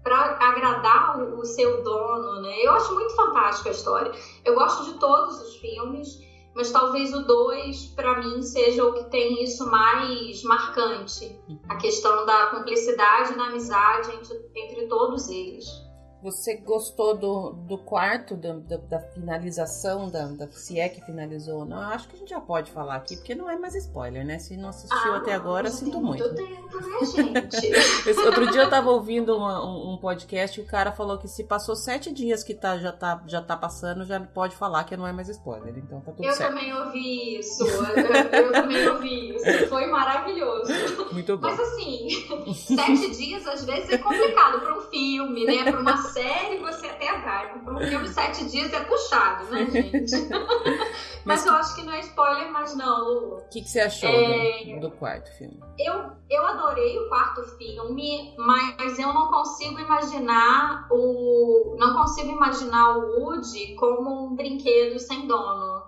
[0.02, 2.58] para agradar o, o, seu dono, né?
[2.60, 4.12] Eu acho muito fantástica a história.
[4.44, 6.18] Eu gosto de todos os filmes,
[6.52, 12.26] mas talvez o 2 para mim seja o que tem isso mais marcante, a questão
[12.26, 15.91] da cumplicidade e da amizade entre, entre todos eles.
[16.22, 21.60] Você gostou do, do quarto, do, do, da finalização, da, da, se é que finalizou
[21.60, 21.80] ou não?
[21.80, 24.38] Acho que a gente já pode falar aqui, porque não é mais spoiler, né?
[24.38, 26.22] Se não assistiu ah, até agora, sinto muito.
[26.22, 28.14] muito tempo, né, gente?
[28.24, 31.42] Outro dia eu tava ouvindo uma, um, um, podcast e o cara falou que se
[31.42, 35.06] passou sete dias que tá, já, tá, já tá passando, já pode falar que não
[35.06, 35.76] é mais spoiler.
[35.76, 36.52] Então tá tudo eu certo.
[36.52, 37.66] Eu também ouvi isso.
[37.66, 39.68] Eu, eu, também ouvi isso.
[39.68, 40.72] Foi maravilhoso.
[41.12, 41.48] Muito bom.
[41.48, 42.08] Mas assim,
[42.76, 45.64] sete dias às vezes é complicado pra um filme, né?
[45.70, 47.58] Pra uma série você até vai.
[47.58, 50.28] Um filme sete dias é puxado, né, gente?
[51.24, 53.36] mas, mas eu acho que não é spoiler, mas não, Lu.
[53.36, 54.74] O que, que, você achou é...
[54.74, 55.58] do, do, quarto filme?
[55.78, 61.76] Eu, eu adorei o quarto filme, mas eu não consigo imaginar o.
[61.78, 65.82] Não consigo imaginar o Woody como um brinquedo sem dono.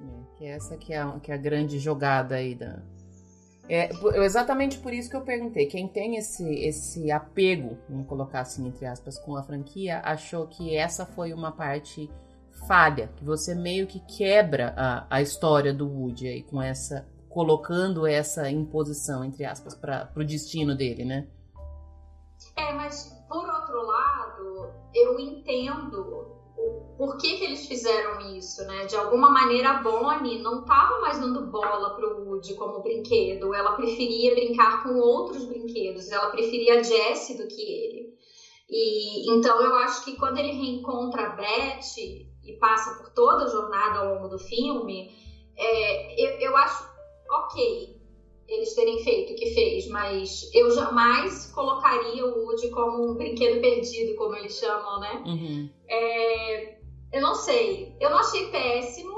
[0.00, 2.82] É, que essa que é, a, que é a grande jogada aí da,
[3.68, 3.90] é
[4.24, 5.66] exatamente por isso que eu perguntei.
[5.66, 10.74] Quem tem esse, esse apego, vamos colocar assim, entre aspas, com a franquia, achou que
[10.74, 12.10] essa foi uma parte
[12.66, 17.06] falha, que você meio que quebra a, a história do Woody aí com essa.
[17.28, 21.28] colocando essa imposição, entre aspas, para o destino dele, né?
[22.56, 26.37] É, mas por outro lado, eu entendo
[26.98, 28.86] por que, que eles fizeram isso, né?
[28.86, 33.76] De alguma maneira a Bonnie não estava mais dando bola pro Woody como brinquedo, ela
[33.76, 38.18] preferia brincar com outros brinquedos, ela preferia a Jessie do que ele.
[38.68, 43.48] E então eu acho que quando ele reencontra a Beth e passa por toda a
[43.48, 45.08] jornada ao longo do filme,
[45.56, 46.84] é, eu, eu acho
[47.30, 47.96] ok
[48.48, 53.60] eles terem feito o que fez, mas eu jamais colocaria o Woody como um brinquedo
[53.60, 55.22] perdido, como eles chamam, né?
[55.26, 55.70] Uhum.
[55.86, 56.77] É,
[57.12, 57.96] eu não sei.
[58.00, 59.14] Eu não achei péssimo,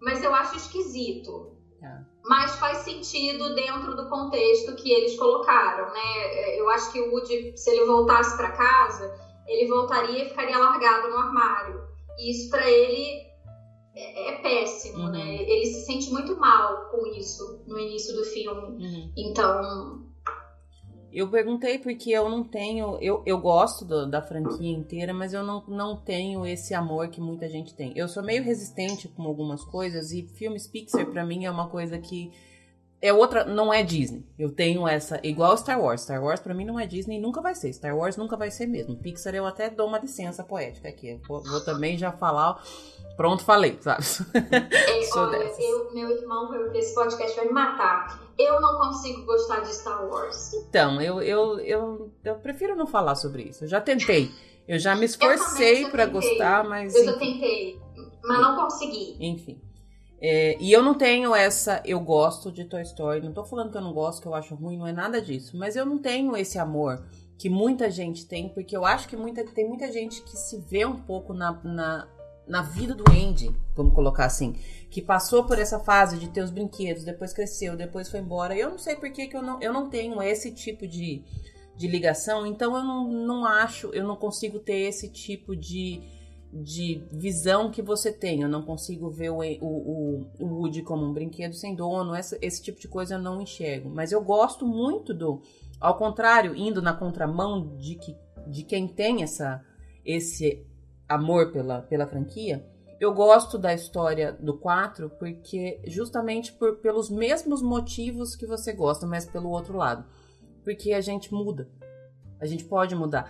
[0.00, 1.56] mas eu acho esquisito.
[1.82, 1.98] É.
[2.24, 6.58] Mas faz sentido dentro do contexto que eles colocaram, né?
[6.58, 9.12] Eu acho que o Woody, se ele voltasse para casa,
[9.46, 11.82] ele voltaria e ficaria largado no armário.
[12.18, 13.32] E isso para ele
[13.94, 15.18] é, é péssimo, né?
[15.18, 15.24] uhum.
[15.24, 15.42] né?
[15.42, 18.84] Ele se sente muito mal com isso no início do filme.
[18.84, 19.12] Uhum.
[19.16, 20.06] Então,
[21.12, 22.96] eu perguntei porque eu não tenho.
[23.00, 27.20] Eu, eu gosto do, da franquia inteira, mas eu não, não tenho esse amor que
[27.20, 27.92] muita gente tem.
[27.94, 31.98] Eu sou meio resistente com algumas coisas e filmes Pixar para mim é uma coisa
[31.98, 32.32] que.
[33.02, 33.44] É outra.
[33.44, 34.24] Não é Disney.
[34.38, 35.20] Eu tenho essa.
[35.22, 36.02] Igual Star Wars.
[36.02, 37.72] Star Wars para mim não é Disney e nunca vai ser.
[37.72, 38.96] Star Wars nunca vai ser mesmo.
[38.96, 41.08] Pixar eu até dou uma licença poética aqui.
[41.08, 42.62] Eu vou, vou também já falar.
[43.16, 44.02] Pronto, falei, sabe?
[44.32, 49.74] É, olha, eu, meu irmão esse podcast vai me matar eu não consigo gostar de
[49.74, 50.52] Star Wars.
[50.54, 53.64] Então, eu, eu, eu, eu prefiro não falar sobre isso.
[53.64, 54.30] Eu já tentei.
[54.66, 56.94] Eu já me esforcei para gostar, mas.
[56.94, 57.80] Eu já tentei,
[58.24, 59.16] mas não consegui.
[59.20, 59.60] Enfim.
[60.22, 61.82] É, e eu não tenho essa.
[61.84, 63.20] Eu gosto de Toy Story.
[63.20, 65.56] Não tô falando que eu não gosto, que eu acho ruim, não é nada disso.
[65.56, 67.04] Mas eu não tenho esse amor
[67.36, 70.86] que muita gente tem, porque eu acho que muita, tem muita gente que se vê
[70.86, 72.08] um pouco na, na,
[72.46, 74.54] na vida do Andy, vamos colocar assim
[74.92, 78.54] que passou por essa fase de ter os brinquedos, depois cresceu, depois foi embora.
[78.54, 81.24] Eu não sei por que, que eu, não, eu não tenho esse tipo de,
[81.74, 86.02] de ligação, então eu não, não acho, eu não consigo ter esse tipo de,
[86.52, 88.42] de visão que você tem.
[88.42, 92.62] Eu não consigo ver o, o, o Woody como um brinquedo sem dono, essa, esse
[92.62, 93.88] tipo de coisa eu não enxergo.
[93.88, 95.40] Mas eu gosto muito do.
[95.80, 99.64] Ao contrário, indo na contramão de, que, de quem tem essa,
[100.04, 100.64] esse
[101.08, 102.64] amor pela, pela franquia
[103.02, 109.08] eu gosto da história do 4 porque justamente por, pelos mesmos motivos que você gosta,
[109.08, 110.04] mas pelo outro lado.
[110.62, 111.68] Porque a gente muda.
[112.40, 113.28] A gente pode mudar.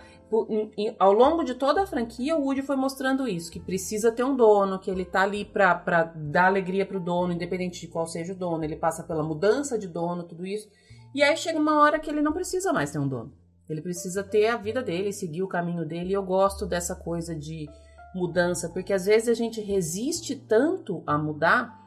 [0.97, 4.35] Ao longo de toda a franquia, o Woody foi mostrando isso, que precisa ter um
[4.35, 8.33] dono, que ele tá ali pra, pra dar alegria pro dono, independente de qual seja
[8.33, 8.63] o dono.
[8.63, 10.67] Ele passa pela mudança de dono, tudo isso.
[11.13, 13.31] E aí chega uma hora que ele não precisa mais ter um dono.
[13.69, 16.09] Ele precisa ter a vida dele, seguir o caminho dele.
[16.09, 17.69] E eu gosto dessa coisa de
[18.15, 21.82] mudança, porque às vezes a gente resiste tanto a mudar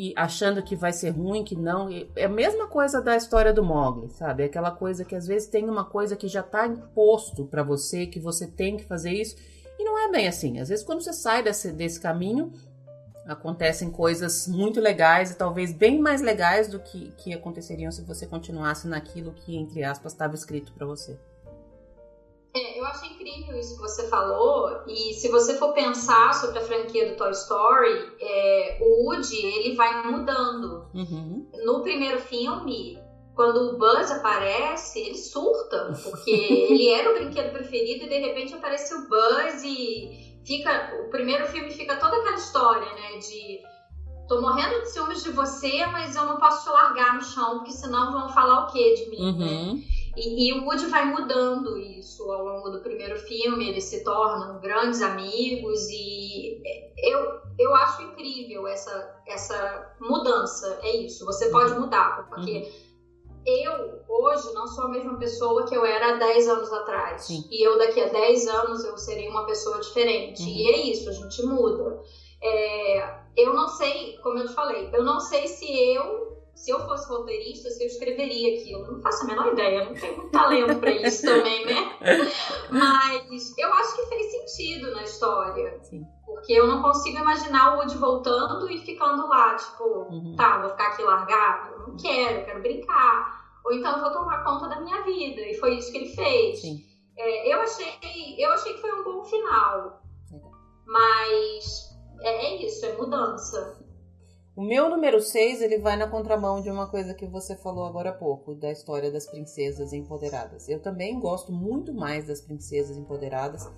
[0.00, 1.88] e achando que vai ser ruim, que não.
[2.14, 4.44] É a mesma coisa da história do Mogli, sabe?
[4.44, 8.06] É aquela coisa que às vezes tem uma coisa que já está imposto para você,
[8.06, 9.34] que você tem que fazer isso,
[9.76, 10.60] e não é bem assim.
[10.60, 12.52] Às vezes quando você sai desse, desse caminho,
[13.26, 18.24] acontecem coisas muito legais e talvez bem mais legais do que, que aconteceriam se você
[18.24, 21.18] continuasse naquilo que, entre aspas, estava escrito para você.
[22.58, 26.62] É, eu achei incrível isso que você falou, e se você for pensar sobre a
[26.62, 30.90] franquia do Toy Story, é, o Woody, ele vai mudando.
[30.92, 31.48] Uhum.
[31.64, 32.98] No primeiro filme,
[33.34, 36.30] quando o Buzz aparece, ele surta, porque
[36.70, 41.46] ele era o brinquedo preferido e de repente aparece o Buzz e fica, o primeiro
[41.46, 43.60] filme fica toda aquela história, né, de
[44.28, 47.72] tô morrendo de ciúmes de você, mas eu não posso te largar no chão, porque
[47.72, 49.38] senão vão falar o quê de mim, uhum.
[49.76, 49.82] né?
[50.16, 54.60] E, e, o Woody vai mudando isso ao longo do primeiro filme, eles se tornam
[54.60, 56.60] grandes amigos e
[56.98, 63.42] eu, eu acho incrível essa, essa mudança, é isso, você pode mudar, porque uhum.
[63.46, 67.22] eu hoje não sou a mesma pessoa que eu era há 10 anos atrás.
[67.22, 67.46] Sim.
[67.50, 70.42] E eu daqui a 10 anos eu serei uma pessoa diferente.
[70.42, 70.48] Uhum.
[70.48, 72.02] E é isso, a gente muda.
[72.42, 76.27] É, eu não sei, como eu te falei, eu não sei se eu
[76.58, 78.84] se eu fosse roteirista, se eu escreveria aquilo.
[78.84, 81.96] Eu não faço a menor ideia, não tenho muito talento para isso também, né?
[82.68, 85.78] Mas eu acho que fez sentido na história.
[85.84, 86.04] Sim.
[86.26, 90.34] Porque eu não consigo imaginar o Woody voltando e ficando lá, tipo, uhum.
[90.36, 91.74] tá, vou ficar aqui largado.
[91.74, 93.38] Eu não quero, quero brincar.
[93.64, 95.40] Ou então vou tomar conta da minha vida.
[95.40, 96.60] E foi isso que ele fez.
[97.16, 100.02] É, eu, achei, eu achei que foi um bom final.
[100.84, 101.88] Mas
[102.20, 103.78] é, é isso, é mudança.
[104.58, 108.10] O meu número 6, ele vai na contramão de uma coisa que você falou agora
[108.10, 110.68] há pouco, da história das princesas empoderadas.
[110.68, 113.70] Eu também gosto muito mais das princesas empoderadas,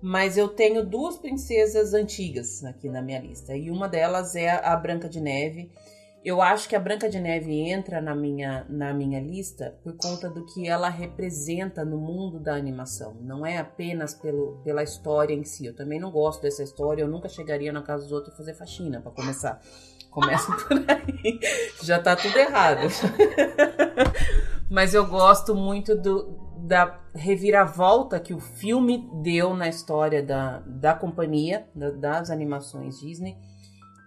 [0.00, 3.56] mas eu tenho duas princesas antigas aqui na minha lista.
[3.56, 5.72] E uma delas é a Branca de Neve.
[6.24, 10.30] Eu acho que a Branca de Neve entra na minha, na minha lista por conta
[10.30, 13.16] do que ela representa no mundo da animação.
[13.22, 15.66] Não é apenas pelo, pela história em si.
[15.66, 17.02] Eu também não gosto dessa história.
[17.02, 19.60] Eu nunca chegaria na casa dos outros fazer faxina, para começar.
[20.10, 21.40] Começa por aí.
[21.82, 22.88] Já tá tudo errado.
[24.70, 30.94] Mas eu gosto muito do, da reviravolta que o filme deu na história da, da
[30.94, 33.36] companhia, da, das animações Disney,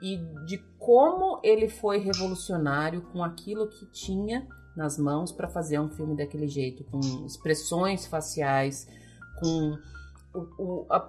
[0.01, 5.89] e de como ele foi revolucionário com aquilo que tinha nas mãos para fazer um
[5.89, 8.87] filme daquele jeito, com expressões faciais,
[9.39, 9.77] com
[10.33, 10.99] o, o, a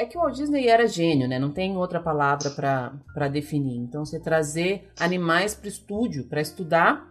[0.00, 1.38] é que o Walt Disney era gênio, né?
[1.38, 3.76] Não tem outra palavra para definir.
[3.76, 7.06] Então, você trazer animais para estúdio, para estudar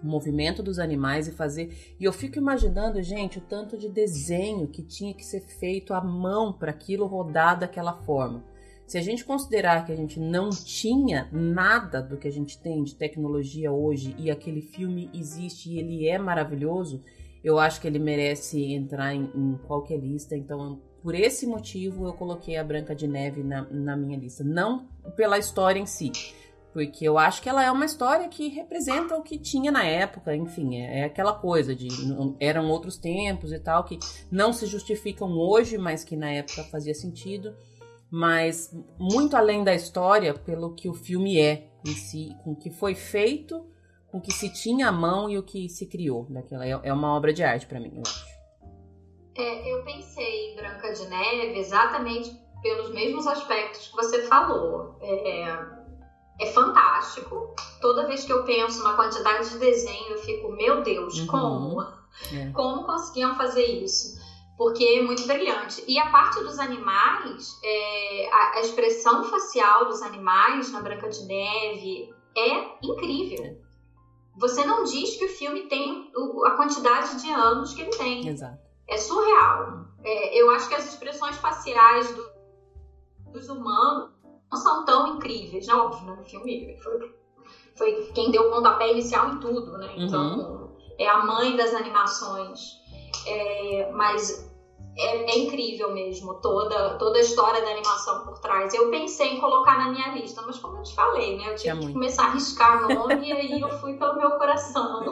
[0.00, 1.96] o movimento dos animais e fazer.
[1.98, 6.00] E eu fico imaginando, gente, o tanto de desenho que tinha que ser feito à
[6.00, 8.44] mão para aquilo rodar daquela forma.
[8.86, 12.84] Se a gente considerar que a gente não tinha nada do que a gente tem
[12.84, 17.02] de tecnologia hoje e aquele filme existe e ele é maravilhoso,
[17.42, 20.36] eu acho que ele merece entrar em, em qualquer lista.
[20.36, 24.42] Então, por esse motivo, eu coloquei a Branca de Neve na, na minha lista.
[24.42, 26.12] Não pela história em si,
[26.72, 30.34] porque eu acho que ela é uma história que representa o que tinha na época,
[30.36, 31.88] enfim, é, é, aquela coisa de
[32.38, 33.98] eram outros tempos e tal que
[34.30, 37.54] não se justificam hoje, mas que na época fazia sentido,
[38.10, 42.70] mas muito além da história, pelo que o filme é em si, com o que
[42.70, 43.66] foi feito,
[44.10, 46.92] com o que se tinha à mão e o que se criou daquela é, é
[46.92, 48.27] uma obra de arte para mim, eu acho.
[49.38, 54.98] É, eu pensei em Branca de Neve exatamente pelos mesmos aspectos que você falou.
[55.00, 55.56] É,
[56.40, 57.54] é fantástico.
[57.80, 61.26] Toda vez que eu penso na quantidade de desenho, eu fico, meu Deus, uhum.
[61.28, 61.80] como?
[62.32, 62.50] É.
[62.52, 64.18] Como conseguiam fazer isso?
[64.56, 65.84] Porque é muito brilhante.
[65.86, 71.24] E a parte dos animais, é, a, a, expressão facial dos animais na Branca de
[71.26, 73.44] Neve é incrível.
[73.44, 73.56] É.
[74.36, 76.10] Você não diz que o filme tem
[76.44, 78.26] a quantidade de anos que ele tem.
[78.26, 79.86] Exato é surreal.
[80.02, 82.28] É, eu acho que as expressões faciais do,
[83.32, 84.10] dos humanos
[84.50, 86.20] não são tão incríveis, não, óbvio, né?
[86.20, 87.14] O filme foi,
[87.76, 89.92] foi quem deu o pontapé inicial em tudo, né?
[89.96, 90.76] Então, uhum.
[90.98, 92.78] é a mãe das animações.
[93.26, 94.48] É, mas
[94.96, 98.72] é, é, incrível mesmo toda, toda a história da animação por trás.
[98.72, 101.50] Eu pensei em colocar na minha lista, mas como eu te falei, né?
[101.50, 105.04] Eu tive é que começar a arriscar nome e aí eu fui pelo meu coração.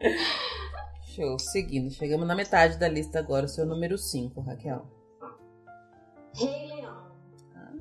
[1.14, 1.38] Show.
[1.38, 4.84] Seguindo, chegamos na metade da lista agora, o seu número 5, Raquel.
[6.34, 7.12] Rei Leão.
[7.54, 7.72] Ah,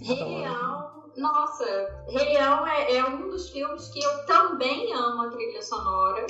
[0.00, 1.04] Rei Leão.
[1.16, 1.64] Nossa,
[2.08, 6.26] Rei Leão é, é um dos filmes que eu também amo a trilha sonora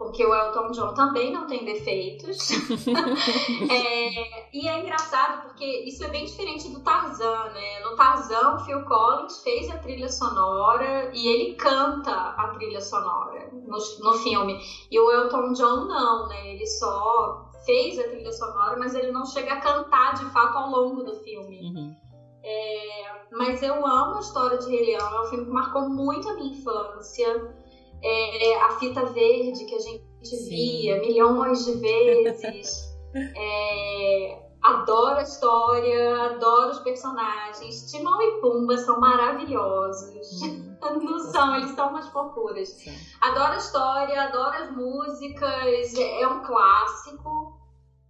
[0.00, 2.50] porque o Elton John também não tem defeitos.
[3.70, 7.80] é, e é engraçado porque isso é bem diferente do Tarzan, né?
[7.80, 13.50] No Tarzan, o Phil Collins fez a trilha sonora e ele canta a trilha sonora
[13.52, 14.58] no, no filme.
[14.90, 16.54] E o Elton John não, né?
[16.54, 20.70] Ele só fez a trilha sonora, mas ele não chega a cantar de fato ao
[20.70, 21.60] longo do filme.
[21.60, 21.94] Uhum.
[22.42, 26.26] É, mas eu amo a história de Rei Leão, é um filme que marcou muito
[26.26, 27.59] a minha infância
[28.02, 30.48] é, a fita verde que a gente Sim.
[30.48, 32.96] via milhões de vezes.
[33.14, 37.90] é, adoro a história, adoro os personagens.
[37.90, 40.42] Timão e Pumba são maravilhosos.
[40.42, 42.68] Hum, Não são, eles são umas fofuras.
[42.70, 42.96] Sim.
[43.20, 47.58] Adoro a história, adoro as músicas, é um clássico.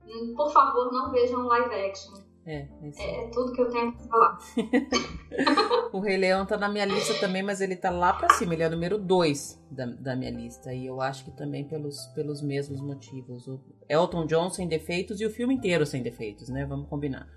[0.04, 2.29] Hum, por favor, não vejam live action.
[2.46, 4.38] É, é, é tudo que eu tenho pra falar.
[5.92, 8.54] o Rei Leão tá na minha lista também, mas ele tá lá pra cima.
[8.54, 10.72] Ele é o número 2 da, da minha lista.
[10.72, 13.46] E eu acho que também pelos, pelos mesmos motivos.
[13.46, 16.64] O Elton John sem defeitos e o filme inteiro sem defeitos, né?
[16.64, 17.28] Vamos combinar.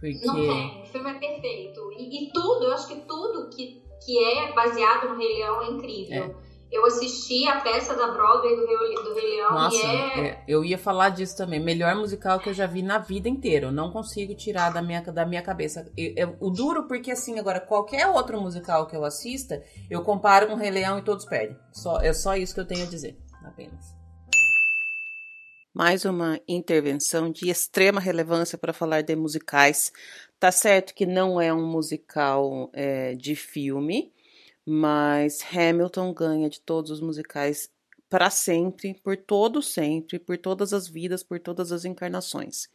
[0.00, 0.24] Porque...
[0.24, 1.92] Não tem, o filme é perfeito.
[1.98, 5.70] E, e, tudo, eu acho que tudo que, que é baseado no Rei Leão é
[5.70, 6.24] incrível.
[6.24, 6.47] É.
[6.70, 10.28] Eu assisti a peça da Broadway do Rei, do Rei Leão Nossa, e é...
[10.28, 10.44] é...
[10.46, 11.58] Eu ia falar disso também.
[11.58, 13.66] Melhor musical que eu já vi na vida inteira.
[13.66, 15.90] Eu não consigo tirar da minha, da minha cabeça.
[15.96, 20.46] Eu, eu, o duro, porque assim, agora, qualquer outro musical que eu assista, eu comparo
[20.46, 21.56] com o Rei Leão e todos perdem.
[21.72, 23.96] Só, é só isso que eu tenho a dizer, apenas.
[25.74, 29.90] Mais uma intervenção de extrema relevância para falar de musicais.
[30.38, 34.12] Tá certo que não é um musical é, de filme,
[34.68, 37.70] mas Hamilton ganha de todos os musicais
[38.10, 42.68] para sempre, por todo sempre, por todas as vidas, por todas as encarnações.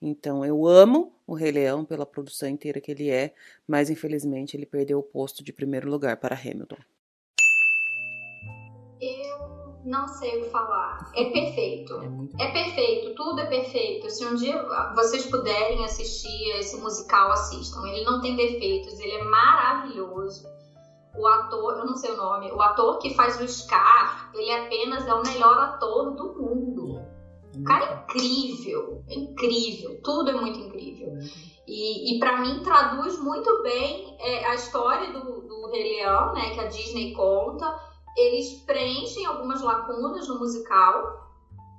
[0.00, 3.34] Então eu amo o Rei Leão pela produção inteira que ele é,
[3.68, 6.78] mas infelizmente ele perdeu o posto de primeiro lugar para Hamilton.
[9.02, 11.12] Eu não sei o que falar.
[11.14, 11.92] É perfeito.
[12.38, 14.08] É, é, perfeito, tudo é perfeito.
[14.08, 14.62] Se um dia
[14.94, 17.86] vocês puderem assistir esse musical, assistam.
[17.86, 20.54] Ele não tem defeitos, ele é maravilhoso
[21.16, 25.06] o ator, eu não sei o nome, o ator que faz o Scar, ele apenas
[25.06, 27.00] é o melhor ator do mundo.
[27.56, 31.12] O cara é incrível, é incrível, tudo é muito incrível.
[31.66, 36.50] E, e para mim traduz muito bem é, a história do, do Rei Leão, né,
[36.50, 37.78] que a Disney conta.
[38.16, 41.30] Eles preenchem algumas lacunas no musical,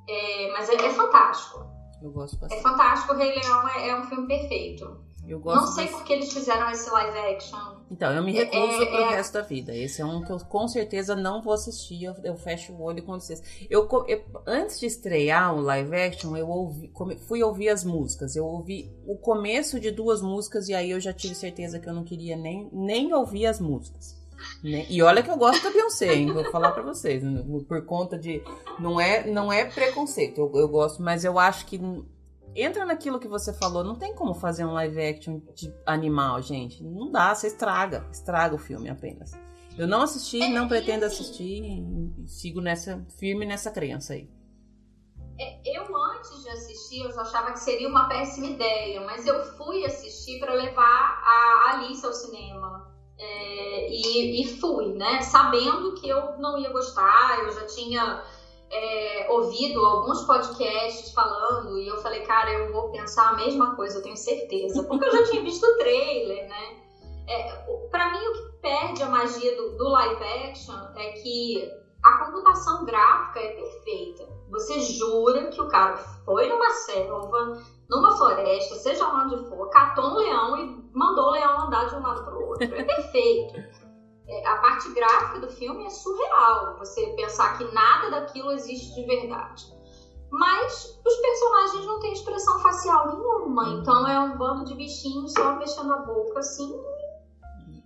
[0.08, 1.66] é, mas é, é, fantástico.
[2.02, 2.60] Eu gosto bastante.
[2.60, 5.05] É fantástico, o Rei Leão é, é um filme perfeito.
[5.28, 5.98] Eu gosto não sei desse...
[5.98, 7.58] por que eles fizeram esse live action.
[7.90, 9.10] Então, eu me recuso é, pro é...
[9.16, 9.76] resto da vida.
[9.76, 12.04] Esse é um que eu com certeza não vou assistir.
[12.04, 13.42] Eu, eu fecho o olho com vocês.
[13.70, 16.92] Eu, eu, antes de estrear o live action, eu ouvi,
[17.28, 18.36] fui ouvir as músicas.
[18.36, 21.94] Eu ouvi o começo de duas músicas e aí eu já tive certeza que eu
[21.94, 24.16] não queria nem, nem ouvir as músicas.
[24.64, 24.86] Né?
[24.90, 26.32] E olha que eu gosto da Beyoncé, hein?
[26.32, 27.24] Vou falar para vocês.
[27.68, 28.44] Por conta de.
[28.80, 31.80] Não é, não é preconceito, eu, eu gosto, mas eu acho que
[32.56, 36.84] entra naquilo que você falou, não tem como fazer um live action de animal, gente.
[36.84, 39.32] Não dá, você estraga, estraga o filme apenas.
[39.78, 44.30] Eu não assisti, é, não pretendo assim, assistir e sigo nessa firme nessa crença aí.
[45.38, 49.84] É, eu antes de assistir, eu achava que seria uma péssima ideia, mas eu fui
[49.84, 52.96] assistir para levar a Alice ao cinema.
[53.18, 55.22] É, e, e fui, né?
[55.22, 58.24] Sabendo que eu não ia gostar, eu já tinha
[58.72, 63.98] é, ouvido alguns podcasts falando e eu falei, cara, eu vou pensar a mesma coisa,
[63.98, 64.84] eu tenho certeza.
[64.84, 66.86] Porque eu já tinha visto o trailer, né?
[67.28, 67.54] É,
[67.90, 71.72] para mim, o que perde a magia do, do live action é que
[72.04, 74.28] a computação gráfica é perfeita.
[74.52, 80.18] Você jura que o cara foi numa selva, numa floresta, seja onde for, catou um
[80.18, 82.64] leão e mandou o leão andar de um lado para outro.
[82.64, 83.85] É perfeito.
[84.28, 89.06] É, a parte gráfica do filme é surreal, você pensar que nada daquilo existe de
[89.06, 89.66] verdade.
[90.32, 95.56] Mas os personagens não têm expressão facial nenhuma, então é um bando de bichinhos só
[95.56, 96.74] mexendo a boca assim.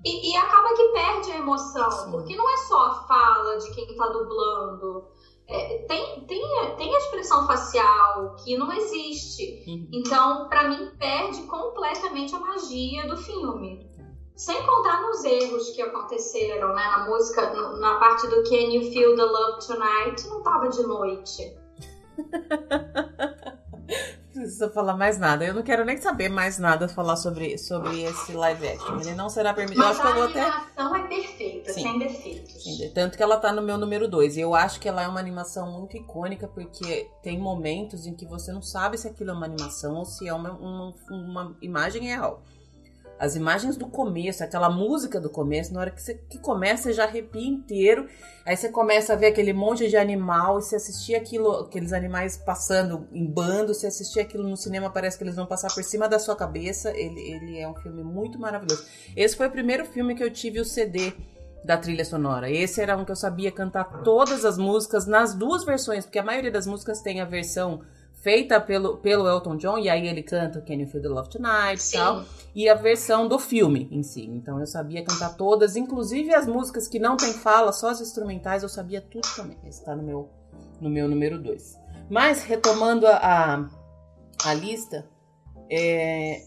[0.06, 2.12] E, e acaba que perde a emoção, Sim.
[2.12, 5.04] porque não é só a fala de quem está dublando.
[5.46, 9.64] É, tem, tem, tem a expressão facial que não existe.
[9.92, 13.89] Então, para mim, perde completamente a magia do filme.
[14.40, 16.82] Sem contar nos erros que aconteceram, né?
[16.82, 17.42] Na música,
[17.78, 21.58] na parte do Can You Feel the Love Tonight, não tava de noite.
[24.34, 25.44] precisa falar mais nada.
[25.44, 29.02] Eu não quero nem saber mais nada falar sobre, sobre esse live action.
[29.02, 29.84] Ele não será permitido.
[29.84, 31.00] Mas eu acho a que eu vou animação até...
[31.00, 31.82] é perfeita, Sim.
[31.82, 32.64] sem defeitos.
[32.64, 32.92] Sim.
[32.96, 34.38] Tanto que ela tá no meu número 2.
[34.38, 38.26] E eu acho que ela é uma animação muito icônica, porque tem momentos em que
[38.26, 42.04] você não sabe se aquilo é uma animação ou se é uma, uma, uma imagem
[42.04, 42.42] real
[43.20, 46.94] as imagens do começo, aquela música do começo, na hora que, você, que começa, você
[46.94, 48.08] já arrepia inteiro.
[48.46, 52.38] Aí você começa a ver aquele monte de animal, e se assistir aquilo, aqueles animais
[52.38, 56.08] passando em bando, se assistir aquilo no cinema, parece que eles vão passar por cima
[56.08, 56.92] da sua cabeça.
[56.92, 58.86] Ele, ele é um filme muito maravilhoso.
[59.16, 61.12] Esse foi o primeiro filme que eu tive o CD
[61.64, 62.50] da trilha sonora.
[62.50, 66.24] Esse era um que eu sabia cantar todas as músicas nas duas versões, porque a
[66.24, 67.82] maioria das músicas tem a versão
[68.22, 71.88] feita pelo, pelo Elton John, e aí ele canta Can You Feel the Love Tonight
[71.88, 74.26] e tal, e a versão do filme em si.
[74.26, 78.64] Então eu sabia cantar todas, inclusive as músicas que não tem fala, só as instrumentais,
[78.64, 79.58] eu sabia tudo também.
[79.66, 80.30] Esse tá no meu,
[80.82, 81.78] no meu número 2.
[82.10, 83.70] Mas, retomando a, a,
[84.46, 85.08] a lista,
[85.72, 86.42] é,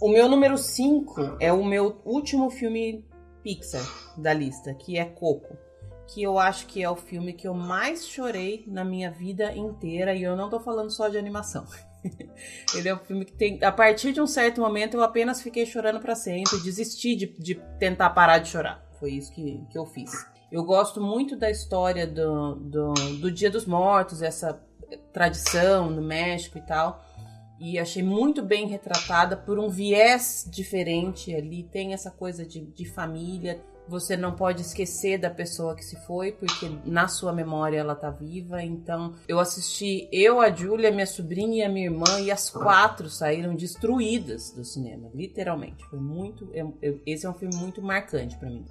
[0.00, 3.04] o meu número 5 é o meu último filme
[3.42, 3.82] Pixar
[4.16, 5.67] da lista, que é Coco
[6.08, 10.14] que eu acho que é o filme que eu mais chorei na minha vida inteira
[10.14, 11.66] e eu não tô falando só de animação.
[12.74, 13.62] ele é um filme que tem.
[13.62, 17.54] A partir de um certo momento eu apenas fiquei chorando para sempre, desisti de, de
[17.78, 18.82] tentar parar de chorar.
[18.98, 20.10] Foi isso que, que eu fiz.
[20.50, 24.58] Eu gosto muito da história do, do, do Dia dos Mortos, essa
[25.12, 27.04] tradição no México e tal.
[27.60, 31.64] E achei muito bem retratada por um viés diferente ali.
[31.64, 36.30] Tem essa coisa de, de família, você não pode esquecer da pessoa que se foi,
[36.30, 38.62] porque na sua memória ela tá viva.
[38.62, 43.08] Então, eu assisti eu, a Júlia, minha sobrinha e a minha irmã, e as quatro
[43.08, 45.84] saíram destruídas do cinema, literalmente.
[45.86, 46.48] Foi muito.
[46.52, 48.64] Eu, eu, esse é um filme muito marcante para mim.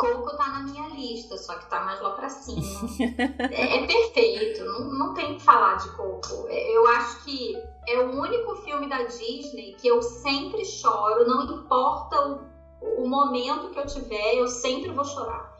[0.00, 2.60] Coco tá na minha lista, só que tá mais lá pra cima.
[3.50, 6.46] é, é, perfeito, não, não tem que falar de Coco.
[6.48, 11.44] É, eu acho que é o único filme da Disney que eu sempre choro, não
[11.44, 15.58] importa o o momento que eu tiver, eu sempre vou chorar.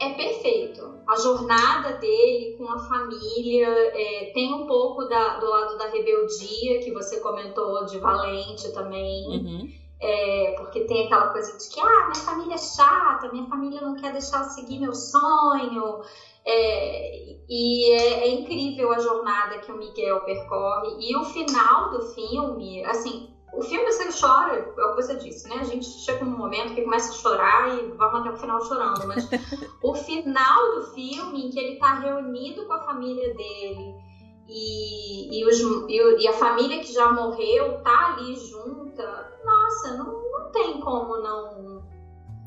[0.00, 1.00] É perfeito.
[1.08, 6.80] A jornada dele com a família é, tem um pouco da, do lado da rebeldia
[6.80, 9.26] que você comentou de Valente também.
[9.28, 9.68] Uhum.
[10.00, 13.96] É, porque tem aquela coisa de que ah, minha família é chata, minha família não
[13.96, 16.02] quer deixar eu seguir meu sonho.
[16.44, 20.96] É, e é, é, incrível a jornada que o Miguel percorre.
[21.00, 25.48] E o final do filme, assim, o filme você chora, é o que você disse,
[25.48, 25.56] né?
[25.60, 29.06] A gente chega num momento que começa a chorar e vamos até o final chorando,
[29.06, 29.28] mas
[29.82, 34.07] o final do filme em que ele tá reunido com a família dele
[34.48, 40.06] e, e, os, e, e a família que já morreu tá ali junta, nossa, não,
[40.06, 41.82] não tem como não.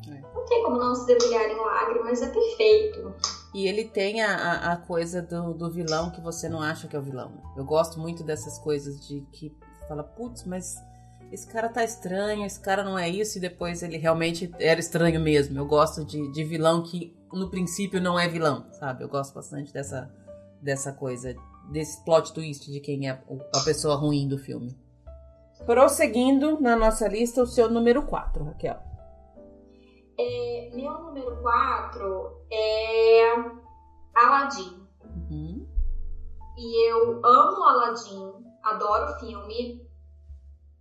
[0.08, 0.20] É.
[0.34, 3.14] Não tem como não se debulhar em lágrimas, é perfeito.
[3.54, 6.98] E ele tem a, a coisa do, do vilão que você não acha que é
[6.98, 7.32] o vilão.
[7.56, 10.82] Eu gosto muito dessas coisas de que fala, putz, mas
[11.30, 15.20] esse cara tá estranho, esse cara não é isso, e depois ele realmente era estranho
[15.20, 15.56] mesmo.
[15.56, 19.04] Eu gosto de, de vilão que no princípio não é vilão, sabe?
[19.04, 20.10] Eu gosto bastante dessa,
[20.60, 21.34] dessa coisa,
[21.72, 23.22] desse plot twist de quem é
[23.54, 24.76] a pessoa ruim do filme.
[25.64, 28.82] Prosseguindo na nossa lista, o seu número 4, Raquel.
[30.18, 33.34] É, meu número 4 é
[34.14, 34.86] Aladdin.
[35.30, 35.66] Uhum.
[36.58, 39.82] E eu amo Aladdin, adoro o filme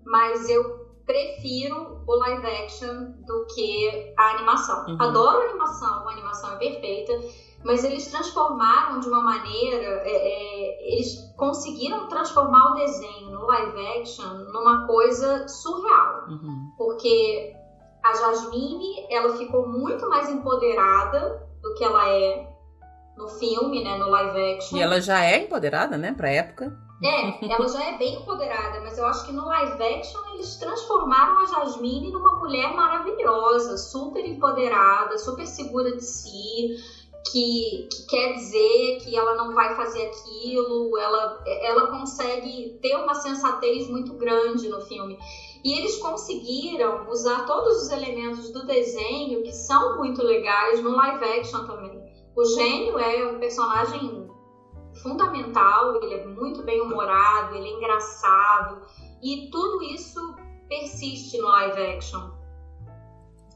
[0.05, 4.85] mas eu prefiro o live action do que a animação.
[4.87, 5.01] Uhum.
[5.01, 7.13] Adoro a animação, a animação é perfeita,
[7.63, 13.99] mas eles transformaram de uma maneira, é, é, eles conseguiram transformar o desenho no live
[13.99, 16.71] action numa coisa surreal, uhum.
[16.77, 17.55] porque
[18.03, 22.47] a Jasmine ela ficou muito mais empoderada do que ela é
[23.15, 24.77] no filme, né, no live action.
[24.77, 26.75] E ela já é empoderada, né, pra época.
[27.03, 31.39] É, ela já é bem empoderada, mas eu acho que no live action eles transformaram
[31.39, 36.77] a Jasmine numa mulher maravilhosa, super empoderada, super segura de si,
[37.29, 43.15] que, que, quer dizer que ela não vai fazer aquilo, ela, ela consegue ter uma
[43.15, 45.17] sensatez muito grande no filme.
[45.63, 51.23] E eles conseguiram usar todos os elementos do desenho que são muito legais no live
[51.23, 52.01] action também.
[52.35, 54.27] O gênio é um personagem
[55.01, 58.81] fundamental, ele é muito bem humorado, ele é engraçado
[59.21, 60.35] e tudo isso
[60.67, 62.31] persiste no live action.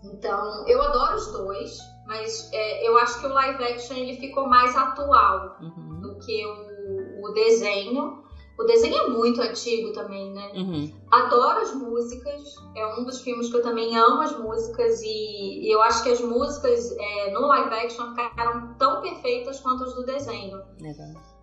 [0.04, 4.48] Então, eu adoro os dois, mas é, eu acho que o live action ele ficou
[4.48, 6.02] mais atual uhum.
[6.02, 8.24] do que o, o desenho.
[8.58, 10.52] O desenho é muito antigo também, né?
[10.56, 10.94] Uhum.
[11.12, 15.82] Adoro as músicas, é um dos filmes que eu também amo as músicas e, eu
[15.82, 20.62] acho que as músicas é, no live action ficaram tão perfeitas quanto as do desenho.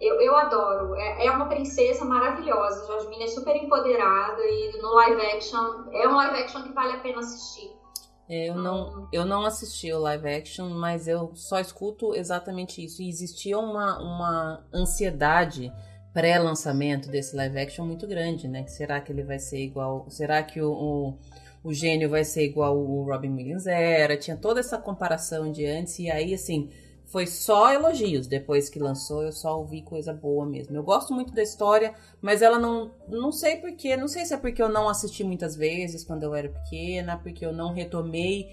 [0.00, 5.20] Eu, eu adoro, é, é, uma princesa maravilhosa, Jasmine é super empoderada e no live
[5.20, 7.81] action, é um live action que vale a pena assistir.
[8.28, 13.02] É, eu não, eu não assisti o live action, mas eu só escuto exatamente isso.
[13.02, 15.72] E existia uma, uma ansiedade
[16.12, 18.66] pré-lançamento desse live action muito grande, né?
[18.66, 20.06] Será que ele vai ser igual?
[20.08, 21.18] Será que o, o,
[21.64, 24.16] o gênio vai ser igual o Robin Williams era?
[24.16, 26.70] Tinha toda essa comparação de antes, e aí, assim,
[27.12, 28.26] foi só elogios.
[28.26, 30.74] Depois que lançou, eu só ouvi coisa boa mesmo.
[30.74, 32.90] Eu gosto muito da história, mas ela não.
[33.06, 33.96] Não sei porquê.
[33.98, 37.44] Não sei se é porque eu não assisti muitas vezes quando eu era pequena, porque
[37.44, 38.48] eu não retomei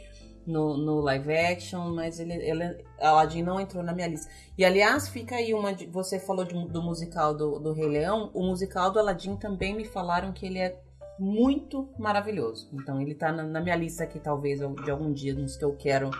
[0.45, 4.29] no, no live action, mas ele, ele, Aladdin não entrou na minha lista.
[4.57, 5.73] E aliás, fica aí uma.
[5.89, 8.29] Você falou de, do musical do, do Rei Leão.
[8.33, 10.77] O musical do Aladdin também me falaram que ele é
[11.17, 12.69] muito maravilhoso.
[12.73, 15.73] Então ele tá na, na minha lista aqui, talvez, de algum dia, nos que eu
[15.77, 16.11] quero,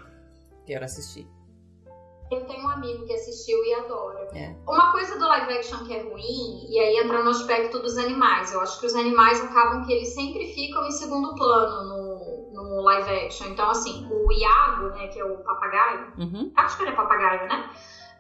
[0.65, 1.27] quero assistir.
[2.32, 4.27] Eu tenho um amigo que assistiu e adora.
[4.34, 4.55] É.
[4.67, 8.53] Uma coisa do live action que é ruim, e aí entra no aspecto dos animais.
[8.53, 12.82] Eu acho que os animais acabam que eles sempre ficam em segundo plano no, no
[12.82, 13.47] live action.
[13.47, 16.51] Então, assim, o Iago, né, que é o papagaio, uhum.
[16.55, 17.69] acho que ele é papagaio, né?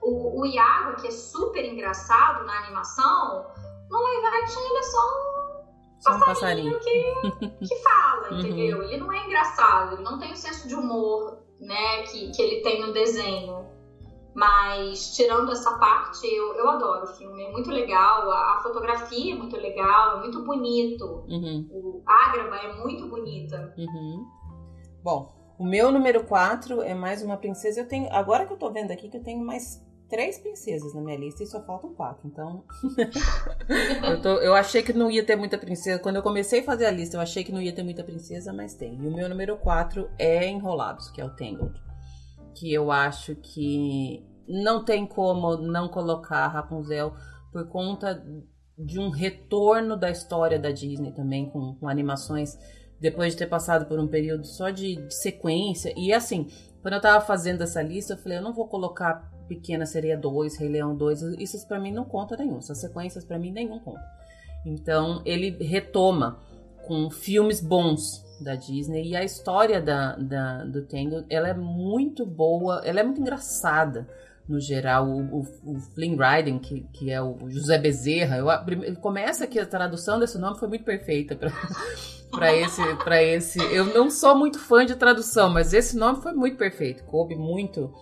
[0.01, 3.45] O, o Iago, que é super engraçado na animação,
[3.91, 7.39] No live action ele é só um Só um passarinho, passarinho.
[7.39, 8.39] Que, que fala, Uhum.
[8.39, 8.83] entendeu?
[8.83, 12.61] Ele não é engraçado, ele não tem o senso de humor, né, que, que ele
[12.61, 13.67] tem no desenho.
[14.39, 17.43] Mas, tirando essa parte, eu, eu adoro o filme.
[17.43, 21.25] É muito legal, a, a fotografia é muito legal, é muito bonito.
[21.27, 23.73] Uhum, O Ágraba é muito bonita.
[23.77, 24.25] uhum.
[25.03, 27.81] Bom, o meu número 4 é mais uma princesa.
[27.81, 28.07] Eu tenho.
[28.13, 31.43] Agora que eu tô vendo aqui que eu tenho mais três princesas na minha lista
[31.43, 32.25] e só faltam quatro.
[32.25, 32.63] Então.
[34.09, 35.99] eu, tô- eu achei que não ia ter muita princesa.
[35.99, 38.53] Quando eu comecei a fazer a lista, eu achei que não ia ter muita princesa,
[38.53, 38.95] mas tem.
[39.01, 41.73] E o meu número 4 é Enrolados, que é o Tangled.
[42.55, 47.13] Que eu acho que não tem como não colocar Rapunzel
[47.51, 48.23] por conta
[48.77, 52.57] de um retorno da história da Disney também, com, com animações,
[52.99, 55.93] depois de ter passado por um período só de, de sequência.
[55.95, 56.47] E assim,
[56.81, 60.57] quando eu tava fazendo essa lista, eu falei, eu não vou colocar Pequena Sereia 2,
[60.57, 64.03] Rei Leão 2, isso pra mim não conta nenhum, essas sequências pra mim nenhum conta.
[64.65, 66.39] Então ele retoma
[66.87, 72.25] com filmes bons da Disney e a história da, da, do Tangled, ela é muito
[72.25, 74.07] boa, ela é muito engraçada
[74.49, 79.45] no geral, o, o, o Flynn Rider, que, que é o José Bezerra, eu, começa
[79.45, 81.35] que a tradução desse nome foi muito perfeita
[82.31, 82.81] para esse,
[83.21, 83.59] esse.
[83.73, 87.93] Eu não sou muito fã de tradução, mas esse nome foi muito perfeito, coube muito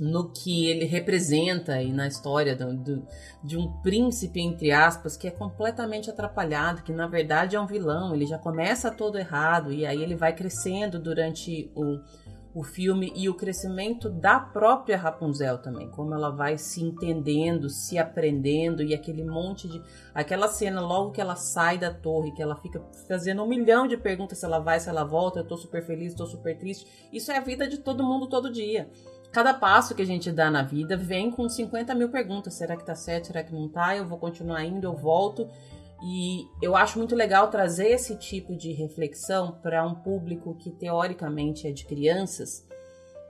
[0.00, 3.06] no que ele representa e na história do, do-
[3.42, 8.14] de um príncipe, entre aspas, que é completamente atrapalhado, que na verdade é um vilão,
[8.14, 11.98] ele já começa todo errado e aí ele vai crescendo durante o,
[12.58, 17.96] o filme e o crescimento da própria Rapunzel também, como ela vai se entendendo, se
[17.96, 19.80] aprendendo e aquele monte de.
[20.12, 23.96] Aquela cena logo que ela sai da torre, que ela fica fazendo um milhão de
[23.96, 26.84] perguntas se ela vai, se ela volta, eu tô super feliz, tô super triste.
[27.12, 28.90] Isso é a vida de todo mundo todo dia.
[29.30, 32.54] Cada passo que a gente dá na vida vem com 50 mil perguntas.
[32.54, 33.28] Será que tá certo?
[33.28, 33.96] Será que não tá?
[33.96, 35.48] Eu vou continuar indo, eu volto.
[36.02, 41.66] E eu acho muito legal trazer esse tipo de reflexão para um público que teoricamente
[41.66, 42.64] é de crianças,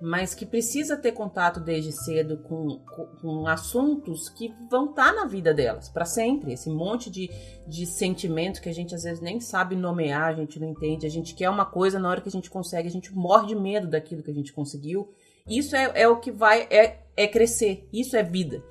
[0.01, 2.79] mas que precisa ter contato desde cedo com,
[3.21, 6.53] com, assuntos que vão estar na vida delas para sempre.
[6.53, 7.31] Esse monte de,
[7.67, 11.07] de sentimento que a gente às vezes nem sabe nomear, a gente não entende.
[11.07, 13.57] A gente quer uma coisa, na hora que a gente consegue, a gente morre de
[13.57, 15.09] medo daquilo que a gente conseguiu.
[15.49, 18.63] Isso é, é o que vai é, é crescer, isso é vida.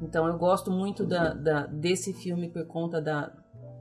[0.00, 3.32] Então eu gosto muito da, da- desse filme por conta da,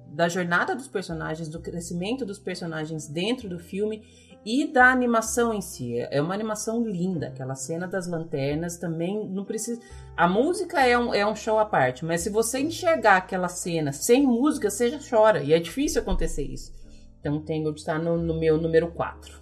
[0.08, 4.04] da jornada dos personagens, do crescimento dos personagens dentro do filme
[4.46, 5.98] e da animação em si.
[5.98, 9.82] É é uma animação linda, aquela cena das lanternas também não precisa.
[10.16, 13.92] A música é um, é um show à parte, mas se você enxergar aquela cena
[13.92, 15.44] sem música, você já chora.
[15.44, 16.72] E é difícil acontecer isso.
[17.20, 19.40] Então Tangled está no, no meu número 4.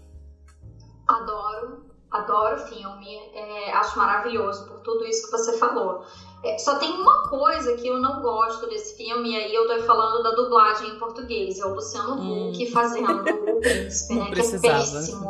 [1.08, 6.04] Adoro, adoro o filme, é, acho maravilhoso por tudo isso que você falou.
[6.44, 9.84] É, só tem uma coisa que eu não gosto desse filme, e aí eu tô
[9.84, 12.50] falando da dublagem em português, é o Luciano Hum.
[12.52, 14.32] Huck fazendo o príncipe, Não né?
[14.32, 14.78] Que é precisava.
[14.78, 15.30] péssimo.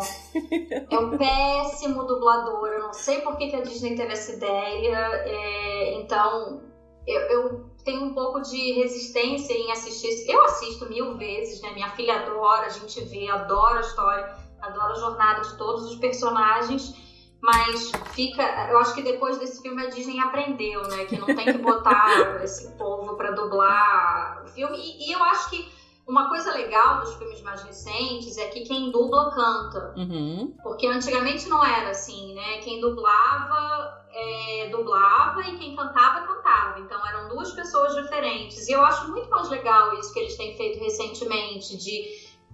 [0.92, 4.98] É um péssimo dublador, eu não sei por que, que a Disney teve essa ideia,
[5.26, 6.62] é, então
[7.08, 10.30] eu, eu tenho um pouco de resistência em assistir.
[10.30, 11.72] Eu assisto mil vezes, né?
[11.74, 15.96] Minha filha adora, a gente vê, adora a história, adora a jornada de todos os
[15.96, 16.94] personagens.
[17.42, 18.42] Mas fica.
[18.70, 21.06] Eu acho que depois desse filme a Disney aprendeu, né?
[21.06, 24.78] Que não tem que botar esse povo pra dublar o filme.
[24.78, 25.72] E, e eu acho que
[26.08, 29.94] uma coisa legal dos filmes mais recentes é que quem dubla canta.
[29.98, 30.56] Uhum.
[30.64, 32.60] Porque antigamente não era assim, né?
[32.60, 36.80] Quem dublava, é, dublava e quem cantava, cantava.
[36.80, 38.68] Então eram duas pessoas diferentes.
[38.70, 42.06] E eu acho muito mais legal isso que eles têm feito recentemente, de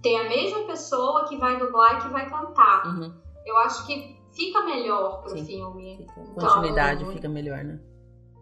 [0.02, 2.86] ter a mesma pessoa que vai dublar e que vai cantar.
[2.86, 3.14] Uhum.
[3.46, 5.44] Eu acho que fica melhor pro Sim.
[5.44, 5.96] filme.
[5.98, 7.80] Fica- Então, continuidade fica melhor, né?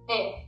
[0.08, 0.44] É.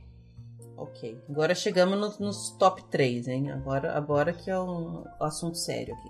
[0.77, 1.17] Ok.
[1.29, 3.51] Agora chegamos nos, nos top 3, hein?
[3.51, 6.09] Agora, agora que é um assunto sério aqui.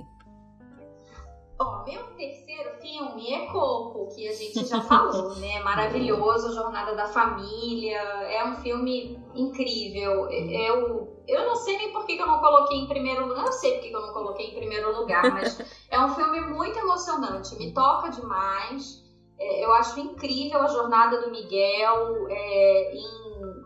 [1.57, 5.61] Ó, meu terceiro filme é Coco, que a gente já falou, né?
[5.61, 7.97] Maravilhoso, Jornada da Família.
[7.97, 10.29] É um filme incrível.
[10.31, 13.45] Eu, eu não sei nem por que que eu não coloquei em primeiro lugar.
[13.45, 15.57] Eu sei por que que eu não coloquei em primeiro lugar, mas
[15.89, 17.55] é um filme muito emocionante.
[17.55, 19.04] Me toca demais.
[19.37, 22.27] É, eu acho incrível a jornada do Miguel.
[22.29, 23.65] é, em-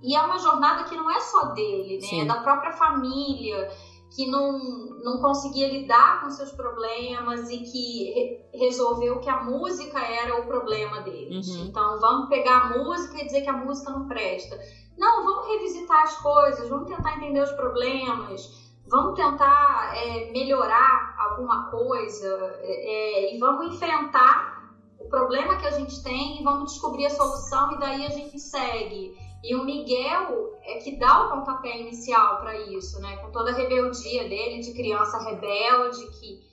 [0.00, 2.06] E é uma jornada que não é só dele, né?
[2.06, 2.20] Sim.
[2.20, 3.68] É da própria família
[4.14, 4.56] que não,
[5.02, 10.46] não conseguia lidar com seus problemas e que re- resolveu que a música era o
[10.46, 11.48] problema deles.
[11.48, 11.66] Uhum.
[11.66, 14.56] Então vamos pegar a música e dizer que a música não presta.
[14.96, 18.48] Não, vamos revisitar as coisas, vamos tentar entender os problemas,
[18.86, 22.28] vamos tentar é, melhorar alguma coisa
[22.62, 24.57] é, e vamos enfrentar
[24.98, 28.38] o problema que a gente tem e vamos descobrir a solução e daí a gente
[28.38, 29.16] segue.
[29.42, 33.16] E o Miguel é que dá o pontapé inicial para isso, né?
[33.18, 36.44] Com toda a rebeldia dele de criança rebelde que,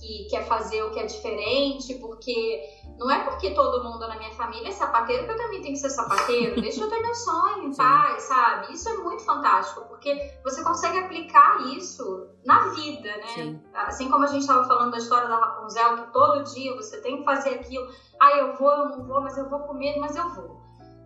[0.00, 2.60] que quer fazer o que é diferente, porque
[2.98, 5.80] não é porque todo mundo na minha família é sapateiro que eu também tenho que
[5.80, 6.58] ser sapateiro.
[6.60, 8.72] Deixa eu ter meu sonho em paz, sabe?
[8.72, 13.26] Isso é muito fantástico, porque você consegue aplicar isso na vida, né?
[13.34, 13.62] Sim.
[13.74, 17.18] Assim como a gente estava falando da história da Rapunzel, que todo dia você tem
[17.18, 17.86] que fazer aquilo.
[18.20, 20.60] Ah, eu vou, eu não vou, mas eu vou com medo, mas eu vou.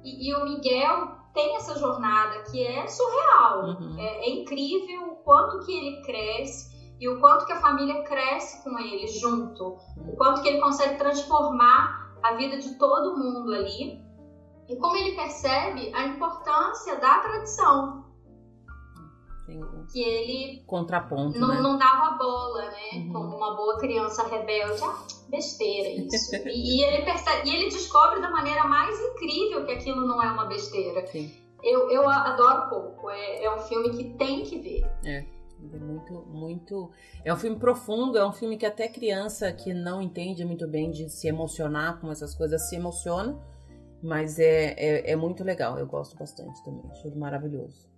[0.04, 3.64] E, e o Miguel tem essa jornada que é surreal.
[3.64, 3.96] Uhum.
[3.98, 8.62] É, é incrível o quanto que ele cresce e o quanto que a família cresce
[8.64, 14.00] com ele junto, o quanto que ele consegue transformar a vida de todo mundo ali
[14.68, 18.04] e como ele percebe a importância da tradição.
[19.92, 21.60] Que ele contraponto, não, né?
[21.60, 22.90] não dava bola, né?
[22.94, 23.12] Uhum.
[23.12, 24.82] Como uma boa criança rebelde.
[24.82, 26.34] Ah, besteira isso.
[26.34, 30.46] e, ele percebe, e ele descobre da maneira mais incrível que aquilo não é uma
[30.46, 31.06] besteira.
[31.06, 31.32] Sim.
[31.62, 33.08] Eu, eu adoro pouco.
[33.08, 34.84] É, é um filme que tem que ver.
[35.04, 35.35] É.
[35.72, 36.90] É muito, muito.
[37.24, 40.90] É um filme profundo, é um filme que até criança que não entende muito bem
[40.90, 43.38] de se emocionar com essas coisas se emociona.
[44.02, 47.88] Mas é, é, é muito legal, eu gosto bastante também, acho ele maravilhoso.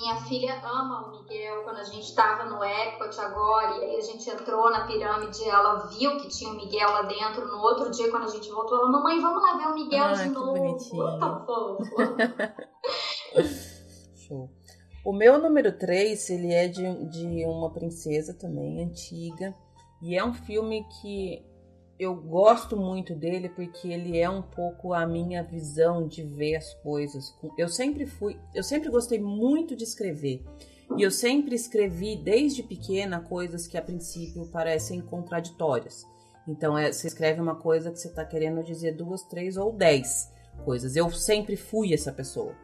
[0.00, 1.62] Minha filha ama o Miguel.
[1.64, 5.86] Quando a gente estava no Epcot agora, e aí a gente entrou na pirâmide, ela
[5.86, 7.46] viu que tinha o Miguel lá dentro.
[7.46, 10.14] No outro dia, quando a gente voltou, ela, mamãe, vamos lá ver o Miguel ah,
[10.14, 10.54] de novo.
[10.54, 11.04] Bonitinho.
[11.20, 11.84] Tão fofo.
[14.16, 14.50] Show.
[15.04, 19.54] O meu número 3, ele é de, de uma princesa também, antiga.
[20.00, 21.44] E é um filme que
[21.98, 26.72] eu gosto muito dele porque ele é um pouco a minha visão de ver as
[26.74, 27.34] coisas.
[27.58, 30.44] Eu sempre fui, eu sempre gostei muito de escrever.
[30.96, 36.04] E eu sempre escrevi desde pequena coisas que a princípio parecem contraditórias.
[36.46, 40.32] Então é, você escreve uma coisa que você está querendo dizer duas, três ou dez
[40.64, 40.96] coisas.
[40.96, 42.54] Eu sempre fui essa pessoa.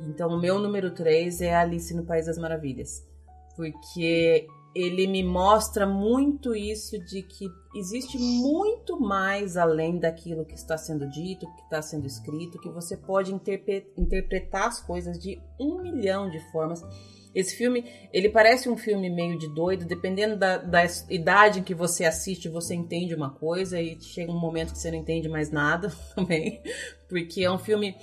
[0.00, 3.06] Então, o meu número 3 é Alice no País das Maravilhas.
[3.56, 10.78] Porque ele me mostra muito isso de que existe muito mais além daquilo que está
[10.78, 16.30] sendo dito, que está sendo escrito, que você pode interpretar as coisas de um milhão
[16.30, 16.82] de formas.
[17.34, 21.74] Esse filme, ele parece um filme meio de doido, dependendo da, da idade em que
[21.74, 25.50] você assiste, você entende uma coisa e chega um momento que você não entende mais
[25.50, 26.62] nada também,
[27.08, 27.96] porque é um filme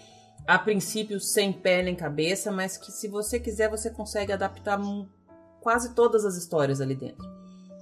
[0.49, 4.81] a princípio sem pé nem cabeça, mas que se você quiser você consegue adaptar
[5.61, 7.23] quase todas as histórias ali dentro.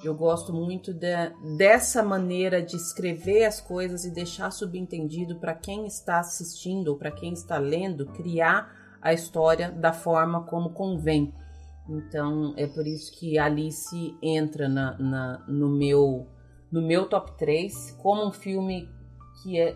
[0.04, 5.88] Eu gosto muito de, dessa maneira de escrever as coisas e deixar subentendido para quem
[5.88, 8.70] está assistindo ou para quem está lendo, criar
[9.02, 11.34] a história da forma como convém.
[11.88, 16.28] Então é por isso que Alice entra na, na, no, meu,
[16.70, 18.90] no meu top 3 como um filme
[19.42, 19.74] que é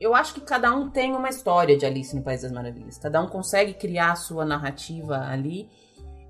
[0.00, 2.96] eu acho que cada um tem uma história de Alice no País das Maravilhas.
[2.96, 5.68] Cada um consegue criar a sua narrativa ali.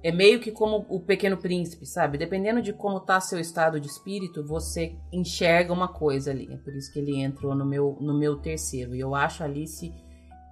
[0.02, 2.18] É meio que como o Pequeno Príncipe, sabe?
[2.18, 6.52] Dependendo de como tá seu estado de espírito, você enxerga uma coisa ali.
[6.52, 8.94] É por isso que ele entrou no meu, no meu terceiro.
[8.94, 9.92] E eu acho a Alice,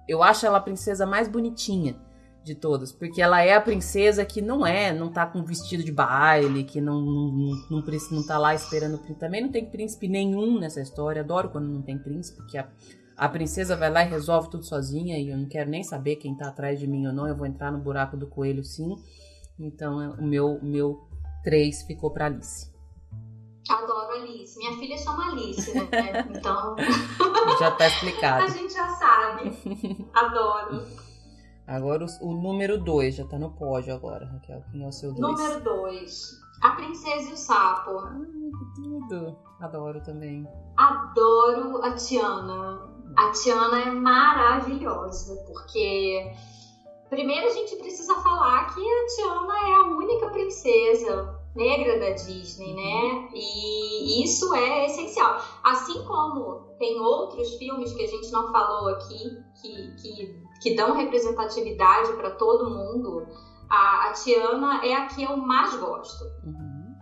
[0.07, 1.97] eu acho ela a princesa mais bonitinha
[2.41, 5.91] de todas, porque ela é a princesa que não é, não tá com vestido de
[5.91, 8.97] baile, que não não, não, não, não tá lá esperando.
[9.15, 11.21] Também não tem príncipe nenhum nessa história.
[11.21, 12.69] Adoro quando não tem príncipe, que a
[13.19, 16.35] a princesa vai lá e resolve tudo sozinha e eu não quero nem saber quem
[16.37, 17.27] tá atrás de mim ou não.
[17.27, 18.95] Eu vou entrar no buraco do coelho sim.
[19.59, 21.05] Então é, o meu meu
[21.43, 22.71] 3 ficou para Alice.
[23.69, 24.57] Adoro Alice.
[24.57, 25.87] Minha filha chama Alice, né?
[26.33, 26.77] Então.
[27.59, 28.45] já tá explicado.
[28.45, 30.09] a gente já sabe.
[30.13, 30.87] Adoro.
[31.67, 34.63] Agora o, número 2 já tá no pódio agora, Raquel.
[34.71, 35.19] Quem é o seu 2?
[35.19, 36.39] Número 2.
[36.61, 37.99] A Princesa e o Sapo.
[37.99, 39.37] Ah, que tudo.
[39.59, 40.47] Adoro também.
[40.77, 42.98] Adoro a Tiana.
[43.19, 46.31] A Tiana é maravilhosa, porque
[47.09, 52.73] primeiro a gente precisa falar que a Tiana é a única princesa negra da Disney,
[52.73, 53.29] né?
[53.33, 55.37] E isso é essencial.
[55.61, 60.95] Assim como tem outros filmes que a gente não falou aqui, que, que, que dão
[60.95, 63.27] representatividade para todo mundo,
[63.69, 66.23] a, a, Tiana é a que eu mais gosto.
[66.45, 66.95] Uhum.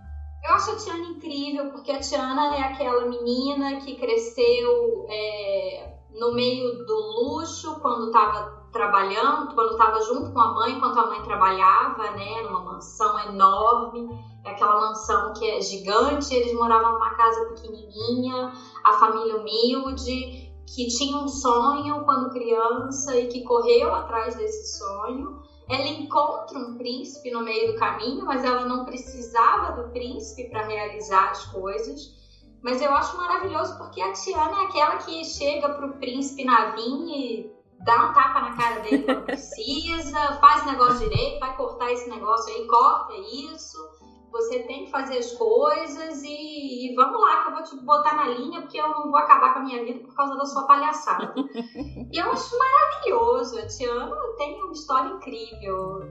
[0.43, 6.33] Eu acho a Tiana incrível, porque a Tiana é aquela menina que cresceu é, no
[6.33, 11.21] meio do luxo quando estava trabalhando, quando estava junto com a mãe, enquanto a mãe
[11.23, 14.07] trabalhava, né, numa mansão enorme,
[14.45, 18.51] aquela mansão que é gigante, eles moravam numa casa pequenininha,
[18.83, 25.41] a família humilde, que tinha um sonho quando criança e que correu atrás desse sonho.
[25.69, 30.65] Ela encontra um príncipe no meio do caminho, mas ela não precisava do príncipe para
[30.65, 32.15] realizar as coisas.
[32.63, 37.57] Mas eu acho maravilhoso porque a Tiana é aquela que chega pro príncipe Navin e
[37.83, 42.09] dá um tapa na cara dele quando precisa, faz o negócio direito, vai cortar esse
[42.09, 43.77] negócio aí, corta isso.
[44.31, 48.15] Você tem que fazer as coisas e, e, vamos lá, que eu vou te botar
[48.15, 50.67] na linha, porque eu não vou acabar com a minha vida por causa da sua
[50.67, 51.33] palhaçada.
[52.11, 53.57] e eu acho maravilhoso.
[53.57, 56.01] A Tiana tem uma história incrível.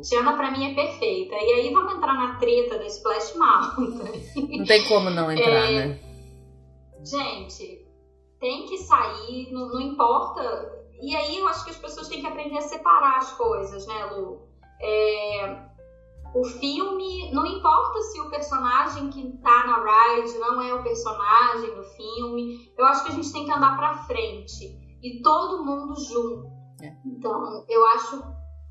[0.00, 1.34] Tiana pra mim é perfeita.
[1.34, 4.58] E aí vamos entrar na treta da Splash Mountain.
[4.58, 5.86] Não tem como não entrar, é...
[5.86, 6.00] né?
[7.04, 7.86] Gente,
[8.40, 10.42] tem que sair, não, não importa.
[11.00, 14.04] E aí eu acho que as pessoas têm que aprender a separar as coisas, né,
[14.06, 14.48] Lu?
[14.80, 15.72] É,
[16.34, 21.74] o filme, não importa se o personagem que tá na ride não é o personagem
[21.74, 25.94] do filme, eu acho que a gente tem que andar pra frente e todo mundo
[26.00, 26.46] junto.
[26.80, 26.94] É.
[27.04, 28.22] Então, eu acho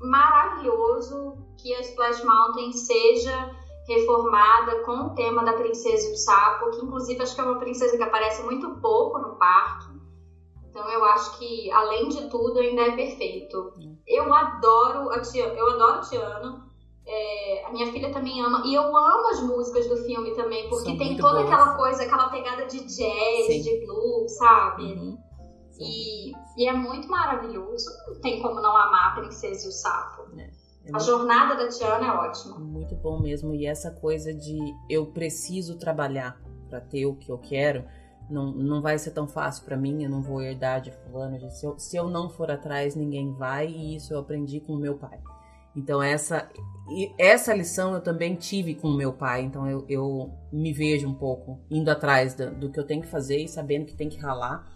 [0.02, 3.50] maravilhoso que a Splash Mountain seja
[3.86, 7.58] reformada com o tema da Princesa e o Sapo, que inclusive acho que é uma
[7.58, 9.92] princesa que aparece muito pouco no parque.
[10.68, 13.72] Então eu acho que, além de tudo, ainda é perfeito.
[14.06, 16.72] Eu adoro a Tiana, eu adoro a Tiana.
[17.04, 18.62] É, a minha filha também ama.
[18.64, 21.46] E eu amo as músicas do filme também, porque São tem toda boas.
[21.46, 23.60] aquela coisa, aquela pegada de jazz, Sim.
[23.60, 24.84] de blues, sabe?
[24.84, 25.18] Uhum.
[25.82, 27.90] E, e, é muito maravilhoso.
[28.08, 30.28] Não tem como não amar a Princesa e o Sapo.
[30.38, 30.50] É.
[30.84, 32.58] É a jornada da Tiana é ótima.
[32.58, 33.54] Muito bom mesmo.
[33.54, 34.58] E essa coisa de
[34.90, 37.84] eu preciso trabalhar para ter o que eu quero,
[38.28, 40.02] não, não vai ser tão fácil para mim.
[40.02, 41.38] Eu não vou herdar de fulano.
[41.50, 43.68] Se eu, se eu não for atrás, ninguém vai.
[43.68, 45.20] E isso eu aprendi com o meu pai.
[45.74, 46.50] Então essa
[47.16, 49.42] essa lição eu também tive com o meu pai.
[49.42, 53.08] Então eu, eu me vejo um pouco indo atrás do, do que eu tenho que
[53.08, 54.71] fazer e sabendo que tem que ralar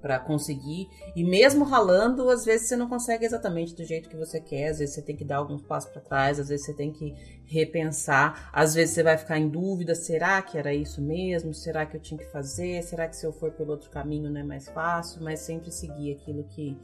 [0.00, 0.88] para conseguir.
[1.14, 4.78] E mesmo ralando, às vezes você não consegue exatamente do jeito que você quer, às
[4.78, 7.14] vezes você tem que dar alguns passos para trás, às vezes você tem que
[7.46, 11.52] repensar, às vezes você vai ficar em dúvida, será que era isso mesmo?
[11.52, 12.82] Será que eu tinha que fazer?
[12.82, 15.22] Será que se eu for pelo outro caminho não é mais fácil?
[15.22, 16.76] Mas sempre seguir aquilo que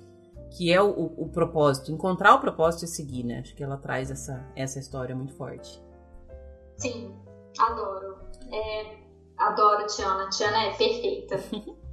[0.57, 3.41] que é o, o, o propósito, encontrar o propósito e seguir, né?
[3.41, 5.83] Acho que ela traz essa, essa história muito forte.
[6.77, 7.13] Sim,
[7.59, 8.19] adoro.
[8.53, 8.97] É,
[9.37, 10.29] adoro Tiana.
[10.31, 11.37] Tiana é perfeita.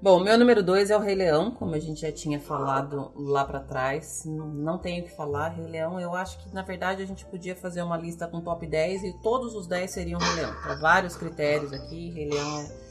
[0.00, 3.46] Bom, meu número dois é o Rei Leão, como a gente já tinha falado lá
[3.46, 4.24] para trás.
[4.26, 5.98] Não tenho o que falar, Rei Leão.
[5.98, 9.12] Eu acho que na verdade a gente podia fazer uma lista com top 10 e
[9.22, 10.54] todos os 10 seriam Rei Leão.
[10.66, 12.10] Tem vários critérios aqui.
[12.10, 12.86] Rei Leão é.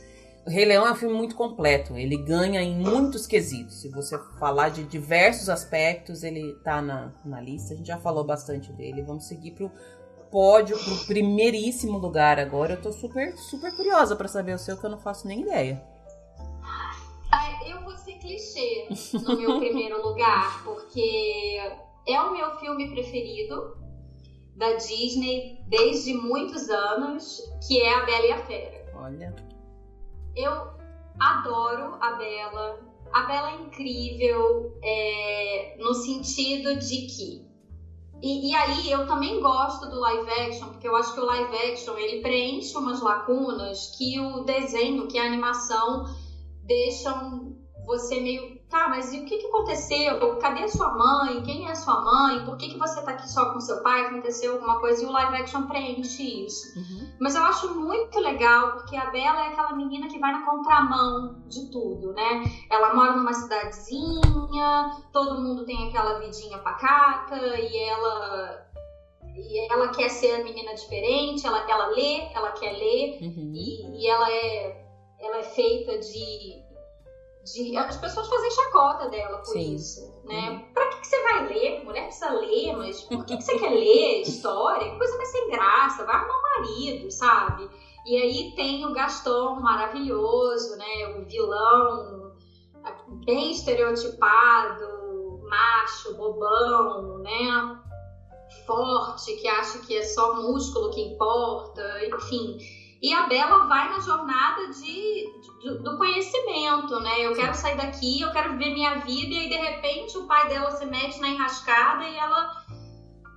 [0.48, 1.96] O Rei Leão é um filme muito completo.
[1.96, 3.82] Ele ganha em muitos quesitos.
[3.82, 7.76] Se você falar de diversos aspectos, ele tá na, na lista.
[7.76, 9.04] A gente já falou bastante dele.
[9.04, 9.72] Vamos seguir pro
[10.32, 12.74] pódio, pro primeiríssimo lugar agora.
[12.74, 15.95] Eu tô super, super curiosa para saber o seu, que eu não faço nem ideia
[17.66, 21.58] eu vou ser clichê no meu primeiro lugar, porque
[22.08, 23.76] é o meu filme preferido
[24.56, 28.86] da Disney desde muitos anos, que é A Bela e a Fera.
[28.96, 29.36] Olha.
[30.36, 30.76] Eu
[31.20, 32.80] adoro a Bela.
[33.12, 37.46] A Bela é incrível é, no sentido de que
[38.22, 41.56] e, e, aí eu também gosto do live action, porque eu acho que o live
[41.58, 46.06] action ele preenche umas lacunas que o desenho, que a animação
[46.66, 47.56] deixam
[47.86, 50.38] você meio, tá, mas e o que, que aconteceu?
[50.38, 51.42] Cadê a sua mãe?
[51.44, 52.44] Quem é a sua mãe?
[52.44, 54.08] Por que, que você tá aqui só com seu pai?
[54.08, 55.04] Aconteceu alguma coisa?
[55.04, 56.78] E o live action preenche isso.
[56.78, 57.16] Uhum.
[57.20, 61.44] Mas eu acho muito legal, porque a Bela é aquela menina que vai na contramão
[61.48, 62.44] de tudo, né?
[62.70, 68.66] Ela mora numa cidadezinha, todo mundo tem aquela vidinha pacata, e ela
[69.38, 73.52] e ela quer ser a menina diferente, ela, ela lê, ela quer ler, uhum.
[73.54, 74.85] e, e ela é
[75.26, 76.62] ela é feita de,
[77.44, 77.78] de.
[77.78, 79.76] As pessoas fazem chacota dela por Sim.
[79.76, 80.02] isso.
[80.24, 80.50] Né?
[80.50, 80.74] Uhum.
[80.74, 81.84] Pra que, que, você vai ler?
[81.84, 84.92] Mulher precisa ler, mas por que, que você quer ler história?
[84.92, 87.70] Que coisa vai sem graça, vai arrumar um marido, sabe?
[88.06, 91.18] E aí tem o Gaston maravilhoso, né?
[91.18, 92.36] O vilão
[93.26, 97.82] bem estereotipado, macho, bobão, né?
[98.66, 102.58] Forte, que acha que é só músculo que importa, enfim.
[103.02, 105.30] E a Bela vai na jornada de,
[105.62, 107.20] de, do conhecimento, né?
[107.20, 110.48] Eu quero sair daqui, eu quero viver minha vida, e aí de repente o pai
[110.48, 112.66] dela se mete na enrascada e ela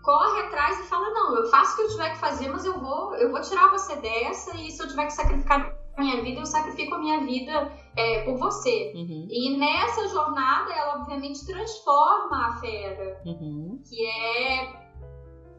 [0.02, 2.78] corre atrás e fala: Não, eu faço o que eu tiver que fazer, mas eu
[2.78, 6.46] vou, eu vou tirar você dessa, e se eu tiver que sacrificar minha vida, eu
[6.46, 8.92] sacrifico a minha vida é, por você.
[8.94, 9.26] Uhum.
[9.30, 13.82] E nessa jornada, ela obviamente transforma a fera, uhum.
[13.88, 14.87] que é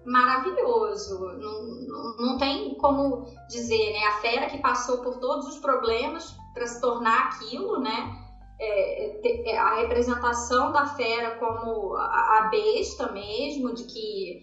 [0.09, 1.19] maravilhoso.
[1.19, 4.05] Não, não, não, tem como dizer, né?
[4.07, 8.15] A fera que passou por todos os problemas para se tornar aquilo, né?
[8.59, 14.41] É, é, a representação da fera como a, a, besta mesmo, de que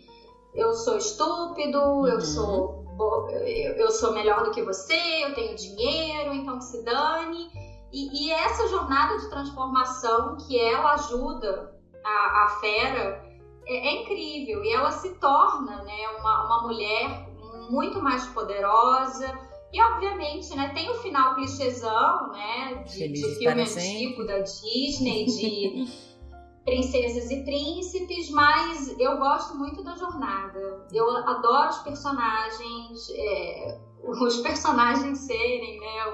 [0.54, 2.06] eu sou estúpido, uhum.
[2.06, 2.86] eu sou
[3.28, 7.50] eu, eu sou melhor do que você, eu tenho dinheiro, então que se dane.
[7.92, 13.25] E, e, essa jornada de transformação que ela ajuda a, a Fera
[13.66, 14.64] é, é, incrível.
[14.64, 17.28] E ela se torna né, uma, uma mulher
[17.70, 19.38] muito mais poderosa.
[19.72, 25.84] E obviamente, né, tem o final clichêzão, né, de, de filme antigo da Disney, de
[26.64, 30.86] princesas e príncipes, mas eu gosto muito da jornada.
[30.92, 36.06] Eu adoro os personagens, é, os personagens serem, né,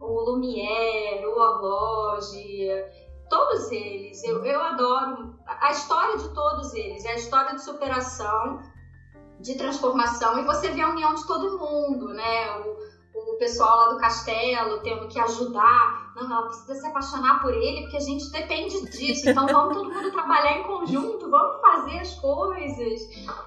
[0.00, 2.68] o, o Lumière, o Horloge,
[3.32, 4.22] todos eles.
[4.24, 8.60] Eu, eu adoro a história de todos eles, é a história de superação
[9.40, 12.58] de transformação e você vê a união de todo mundo, né?
[12.58, 16.12] O, o pessoal lá do castelo tendo que ajudar.
[16.14, 19.28] Não, ela precisa se apaixonar por ele porque a gente depende disso.
[19.28, 23.00] Então vamos todo mundo trabalhar em conjunto, vamos fazer as coisas.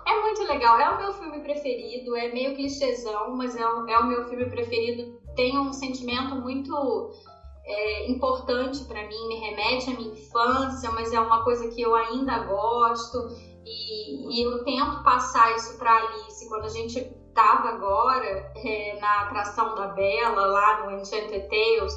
[0.06, 0.80] É muito legal.
[0.80, 2.16] É o meu filme preferido.
[2.16, 5.20] É meio clichêzão, mas é o, é o meu filme preferido.
[5.36, 7.12] Tem um sentimento muito
[7.66, 11.96] é, importante para mim, me remete à minha infância, mas é uma coisa que eu
[11.96, 13.18] ainda gosto.
[13.66, 16.48] E, e eu tento passar isso para Alice.
[16.48, 21.94] Quando a gente estava agora é, na atração da Bela, lá no Enchanted Tales,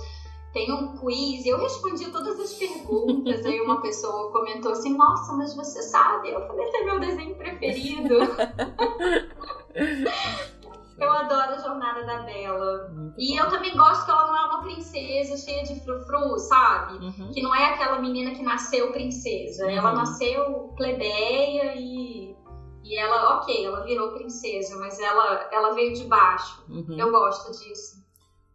[0.53, 3.45] tem um quiz e eu respondi todas as perguntas.
[3.45, 6.31] Aí uma pessoa comentou assim: Nossa, mas você sabe?
[6.31, 8.17] Eu falei: Esse é meu desenho preferido.
[10.99, 12.89] Eu adoro a jornada da Bela.
[12.89, 13.45] Muito e bom.
[13.45, 16.95] eu também gosto que ela não é uma princesa cheia de frufru, sabe?
[16.99, 17.31] Uhum.
[17.33, 19.65] Que não é aquela menina que nasceu princesa.
[19.65, 19.71] Uhum.
[19.71, 22.37] Ela nasceu plebeia e.
[22.85, 26.65] E ela, ok, ela virou princesa, mas ela, ela veio de baixo.
[26.71, 26.99] Uhum.
[26.99, 28.03] Eu gosto disso.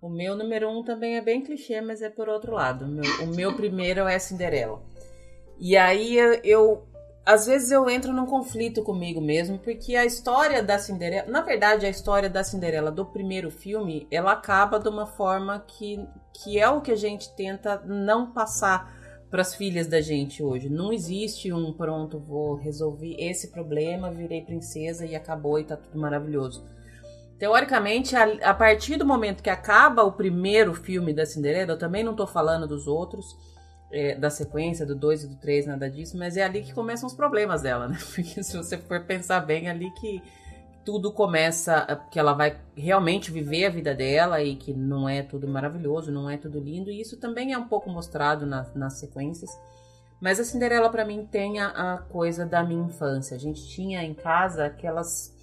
[0.02, 2.84] O meu número um também é bem clichê, mas é por outro lado.
[2.84, 4.82] O meu, o meu primeiro é Cinderela.
[5.60, 6.88] E aí eu, eu
[7.26, 11.86] às vezes eu entro num conflito comigo mesmo, porque a história da Cinderela, na verdade,
[11.86, 16.68] a história da Cinderela do primeiro filme, ela acaba de uma forma que, que é
[16.68, 18.94] o que a gente tenta não passar
[19.32, 20.70] para as filhas da gente hoje.
[20.70, 25.98] Não existe um pronto, vou resolver esse problema, virei princesa e acabou e tá tudo
[25.98, 26.64] maravilhoso.
[27.40, 32.04] Teoricamente, a, a partir do momento que acaba o primeiro filme da Cinderela, eu também
[32.04, 33.26] não tô falando dos outros,
[33.94, 37.06] é, da sequência, do 2 e do 3, nada disso, mas é ali que começam
[37.06, 37.98] os problemas dela, né?
[38.14, 40.22] Porque se você for pensar bem, é ali que
[40.84, 45.22] tudo começa, é, que ela vai realmente viver a vida dela e que não é
[45.22, 48.94] tudo maravilhoso, não é tudo lindo, e isso também é um pouco mostrado na, nas
[48.94, 49.52] sequências.
[50.20, 53.36] Mas a Cinderela, para mim, tem a, a coisa da minha infância.
[53.36, 55.34] A gente tinha em casa aquelas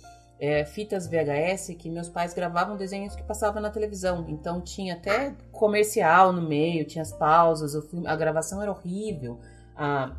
[0.41, 4.25] é, fitas VHS que meus pais gravavam desenhos que passavam na televisão.
[4.29, 9.39] Então tinha até comercial no meio, tinha as pausas, filme, a gravação era horrível,
[9.77, 10.13] a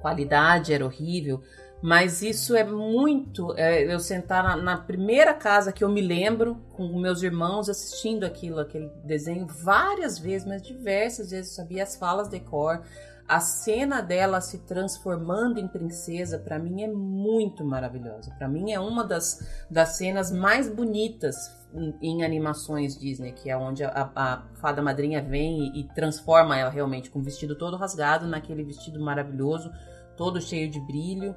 [0.00, 1.42] qualidade era horrível.
[1.82, 3.54] Mas isso é muito.
[3.56, 8.24] É, eu sentar na, na, primeira casa que eu me lembro, com meus irmãos assistindo
[8.24, 12.82] aquilo, aquele desenho, várias vezes, mas diversas vezes, eu sabia as falas de cor,
[13.30, 18.34] a cena dela se transformando em princesa, para mim é muito maravilhosa.
[18.36, 21.36] Para mim é uma das, das cenas mais bonitas
[21.72, 26.58] em, em animações Disney, que é onde a, a fada madrinha vem e, e, transforma
[26.58, 29.70] ela realmente com o vestido todo rasgado naquele vestido maravilhoso,
[30.16, 31.36] todo cheio de brilho.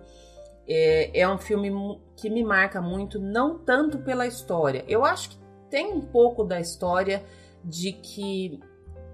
[0.67, 1.69] É, é um filme
[2.15, 4.83] que me marca muito, não tanto pela história.
[4.87, 5.37] Eu acho que
[5.69, 7.23] tem um pouco da história
[7.63, 8.59] de que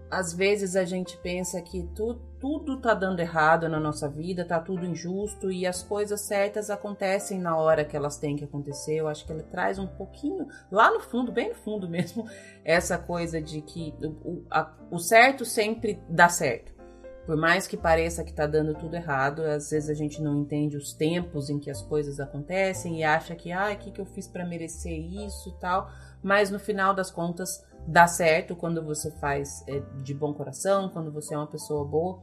[0.10, 4.60] às vezes a gente pensa que tu, tudo tá dando errado na nossa vida, tá
[4.60, 8.96] tudo injusto e as coisas certas acontecem na hora que elas têm que acontecer.
[8.96, 12.28] Eu acho que ele traz um pouquinho, lá no fundo, bem no fundo mesmo,
[12.64, 16.80] essa coisa de que o, a, o certo sempre dá certo.
[17.26, 20.76] Por mais que pareça que tá dando tudo errado, às vezes a gente não entende
[20.76, 24.06] os tempos em que as coisas acontecem e acha que, ah, o que, que eu
[24.06, 25.92] fiz para merecer isso e tal.
[26.24, 31.12] Mas no final das contas, dá certo quando você faz é, de bom coração, quando
[31.12, 32.20] você é uma pessoa boa,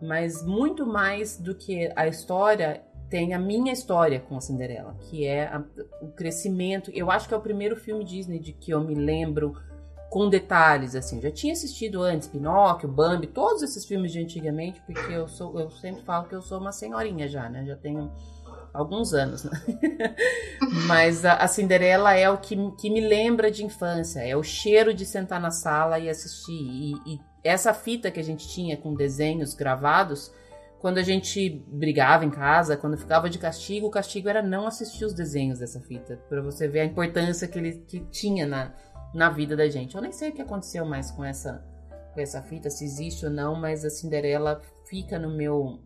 [0.00, 5.26] mas muito mais do que a história tem a minha história com a Cinderela, que
[5.26, 5.62] é a,
[6.00, 6.92] o crescimento.
[6.94, 9.56] Eu acho que é o primeiro filme Disney de que eu me lembro
[10.08, 11.20] com detalhes assim.
[11.20, 15.70] Já tinha assistido antes Pinóquio, Bambi, todos esses filmes de antigamente, porque eu sou eu
[15.70, 17.64] sempre falo que eu sou uma senhorinha já, né?
[17.66, 18.12] Já tenho
[18.72, 19.50] alguns anos, né?
[20.86, 24.94] Mas a, a, Cinderela é o que, que me lembra de infância, é o cheiro
[24.94, 26.52] de sentar na sala e assistir.
[26.52, 30.32] E, e essa fita que a gente tinha com desenhos gravados,
[30.78, 35.04] quando a gente brigava em casa, quando ficava de castigo, o castigo era não assistir
[35.04, 38.72] os desenhos dessa fita, para você ver a importância que ele que tinha na,
[39.12, 39.94] na vida da gente.
[39.94, 41.68] Eu nem sei o que aconteceu mais com essa
[42.12, 45.80] com essa fita, se existe ou não, mas a Cinderela fica no meu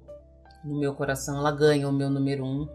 [0.65, 2.69] no meu coração, ela ganha o meu número um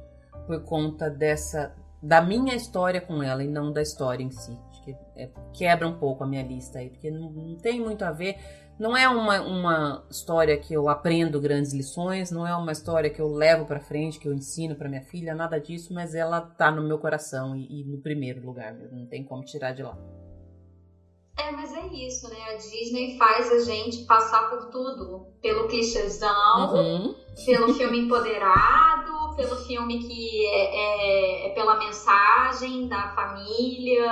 [0.45, 4.57] por conta dessa da minha história com ela e não da história em si.
[4.69, 8.03] Acho que é, quebra um pouco a minha lista aí, porque não, não tem muito
[8.03, 8.37] a ver.
[8.79, 13.21] Não é uma, uma história que eu aprendo grandes lições, não é uma história que
[13.21, 16.71] eu levo para frente, que eu ensino para minha filha, nada disso, mas ela tá
[16.71, 19.97] no meu coração e, e no primeiro lugar não tem como tirar de lá.
[21.39, 22.37] É, mas é isso, né?
[22.49, 25.27] A Disney faz a gente passar por tudo.
[25.41, 27.15] Pelo clichêzão, uhum.
[27.45, 34.11] pelo filme empoderado, pelo filme que é, é, é pela mensagem da família,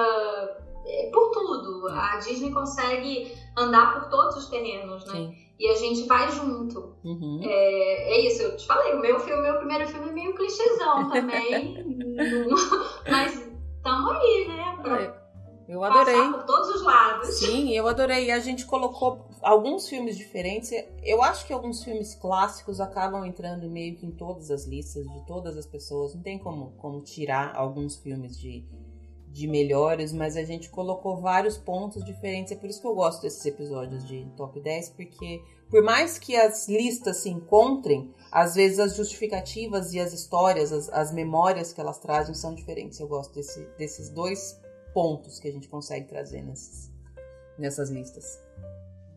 [0.85, 1.89] é por tudo.
[1.89, 5.13] A Disney consegue andar por todos os terrenos, né?
[5.13, 5.35] Sim.
[5.59, 6.95] E a gente vai junto.
[7.03, 7.41] Uhum.
[7.43, 11.09] É, é, isso, eu te falei, o meu filme, meu primeiro filme é meio clichêzão
[11.09, 11.83] também.
[13.09, 13.51] mas
[13.83, 14.79] tamo aí, né?
[14.81, 15.26] Pra é.
[15.67, 16.15] Eu adorei.
[16.15, 17.39] Passar por todos os lados.
[17.39, 18.31] Sim, eu adorei.
[18.31, 20.71] A gente colocou alguns filmes diferentes.
[21.03, 25.25] Eu acho que alguns filmes clássicos acabam entrando meio que em todas as listas de
[25.25, 26.15] todas as pessoas.
[26.15, 28.65] Não tem como, como tirar alguns filmes de,
[29.27, 32.53] de melhores, mas a gente colocou vários pontos diferentes.
[32.53, 36.33] É por isso que eu gosto desses episódios de top 10, porque por mais que
[36.37, 41.81] as listas se encontrem, às vezes as justificativas e as histórias, as, as memórias que
[41.81, 43.01] elas trazem são diferentes.
[43.01, 44.57] Eu gosto desse, desses dois
[44.97, 46.91] pontos que a gente consegue trazer nessas,
[47.55, 48.43] nessas listas.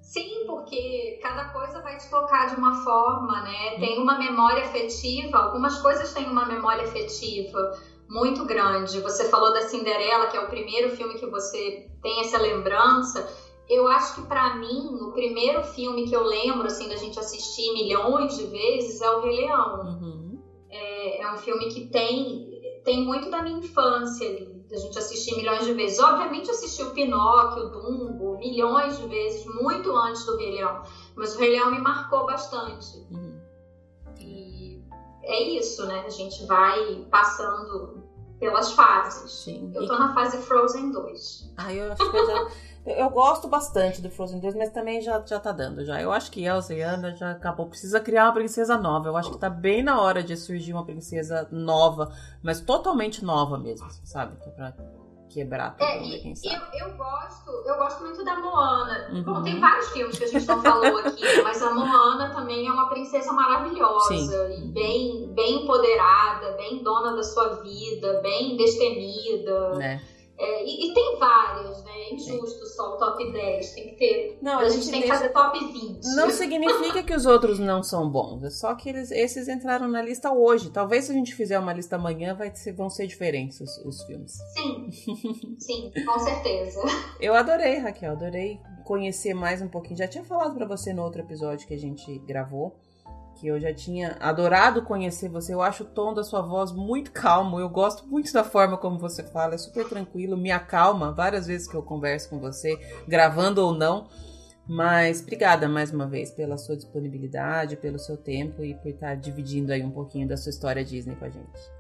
[0.03, 3.79] Sim, porque cada coisa vai te tocar de uma forma, né?
[3.79, 7.81] Tem uma memória afetiva, algumas coisas têm uma memória afetiva
[8.11, 9.01] muito grande.
[9.01, 13.27] Você falou da Cinderela, que é o primeiro filme que você tem essa lembrança.
[13.67, 17.73] Eu acho que para mim, o primeiro filme que eu lembro assim da gente assistir
[17.73, 19.81] milhões de vezes é o Rei Leão.
[19.81, 20.43] Uhum.
[20.69, 22.50] É, é um filme que tem
[22.85, 25.99] tem muito da minha infância ali a gente assistir milhões de vezes.
[25.99, 30.83] Obviamente assisti o Pinóquio, o Dumbo, milhões de vezes, muito antes do Rei Leão.
[31.17, 32.99] Mas o Rei Leão me marcou bastante.
[33.11, 33.41] Uhum.
[34.21, 34.81] E
[35.23, 36.05] é isso, né?
[36.07, 38.05] A gente vai passando
[38.39, 39.31] pelas fases.
[39.45, 39.73] Sim.
[39.75, 39.99] Eu tô e...
[39.99, 41.53] na fase Frozen 2.
[41.57, 42.51] Ah, eu acho que eu já...
[42.87, 46.01] Eu gosto bastante do Frozen 2, mas também já, já tá dando já.
[46.01, 47.67] Eu acho que Elsa e Anna já acabou.
[47.67, 49.09] Precisa criar uma princesa nova.
[49.09, 52.11] Eu acho que tá bem na hora de surgir uma princesa nova,
[52.43, 54.37] mas totalmente nova mesmo, sabe?
[54.47, 54.75] É pra
[55.29, 56.57] quebrar tudo, é, quem sabe.
[56.73, 59.11] Eu, eu, gosto, eu gosto muito da Moana.
[59.13, 59.23] Uhum.
[59.23, 62.73] Bom, tem vários filmes que a gente não falou aqui, mas a Moana também é
[62.73, 64.59] uma princesa maravilhosa Sim.
[64.59, 69.77] e bem, bem empoderada, bem dona da sua vida, bem destemida.
[69.77, 70.03] Né?
[70.41, 71.91] É, e, e, tem várias, né?
[71.91, 73.73] É injusto só o top 10.
[73.73, 74.39] Tem que ter.
[74.41, 76.03] Não, a, a gente, gente tem que fazer top 20.
[76.17, 78.43] Não significa que os outros não são bons.
[78.43, 80.71] É só que eles, esses entraram na lista hoje.
[80.71, 84.03] Talvez se a gente fizer uma lista amanhã, vai ser, vão ser diferentes os, os
[84.05, 84.33] filmes.
[84.55, 84.91] Sim.
[85.59, 86.81] Sim, com certeza.
[87.21, 88.13] Eu adorei, Raquel.
[88.13, 89.99] Adorei conhecer mais um pouquinho.
[89.99, 92.81] Já tinha falado para você no outro episódio que a gente gravou
[93.41, 95.55] que eu já tinha adorado conhecer você.
[95.55, 97.59] Eu acho o tom da sua voz muito calmo.
[97.59, 101.67] Eu gosto muito da forma como você fala, é super tranquilo, me acalma várias vezes
[101.67, 104.09] que eu converso com você, gravando ou não.
[104.69, 109.73] Mas obrigada mais uma vez pela sua disponibilidade, pelo seu tempo e por estar dividindo
[109.73, 111.80] aí um pouquinho da sua história Disney com a gente.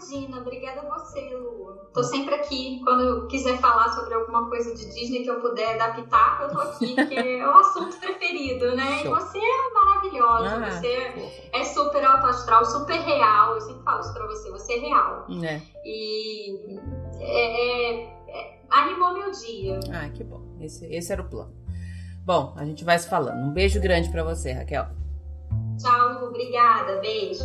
[0.00, 1.74] Imagina, obrigada a você, Lu.
[1.92, 2.80] Tô sempre aqui.
[2.82, 6.94] Quando quiser falar sobre alguma coisa de Disney que eu puder adaptar, eu tô aqui,
[7.06, 9.04] que é o assunto preferido, né?
[9.04, 13.54] E você é maravilhosa, ah, você é super alto astral, super real.
[13.54, 15.26] Eu sempre falo isso pra você, você é real.
[15.44, 15.60] É.
[15.84, 16.78] E
[17.18, 19.80] é, é, é, animou meu dia.
[19.92, 20.40] Ah, que bom.
[20.60, 21.54] Esse, esse era o plano.
[22.24, 23.38] Bom, a gente vai se falando.
[23.38, 24.86] Um beijo grande para você, Raquel.
[25.78, 26.26] Tchau, Lu.
[26.28, 27.00] Obrigada.
[27.00, 27.44] Beijo.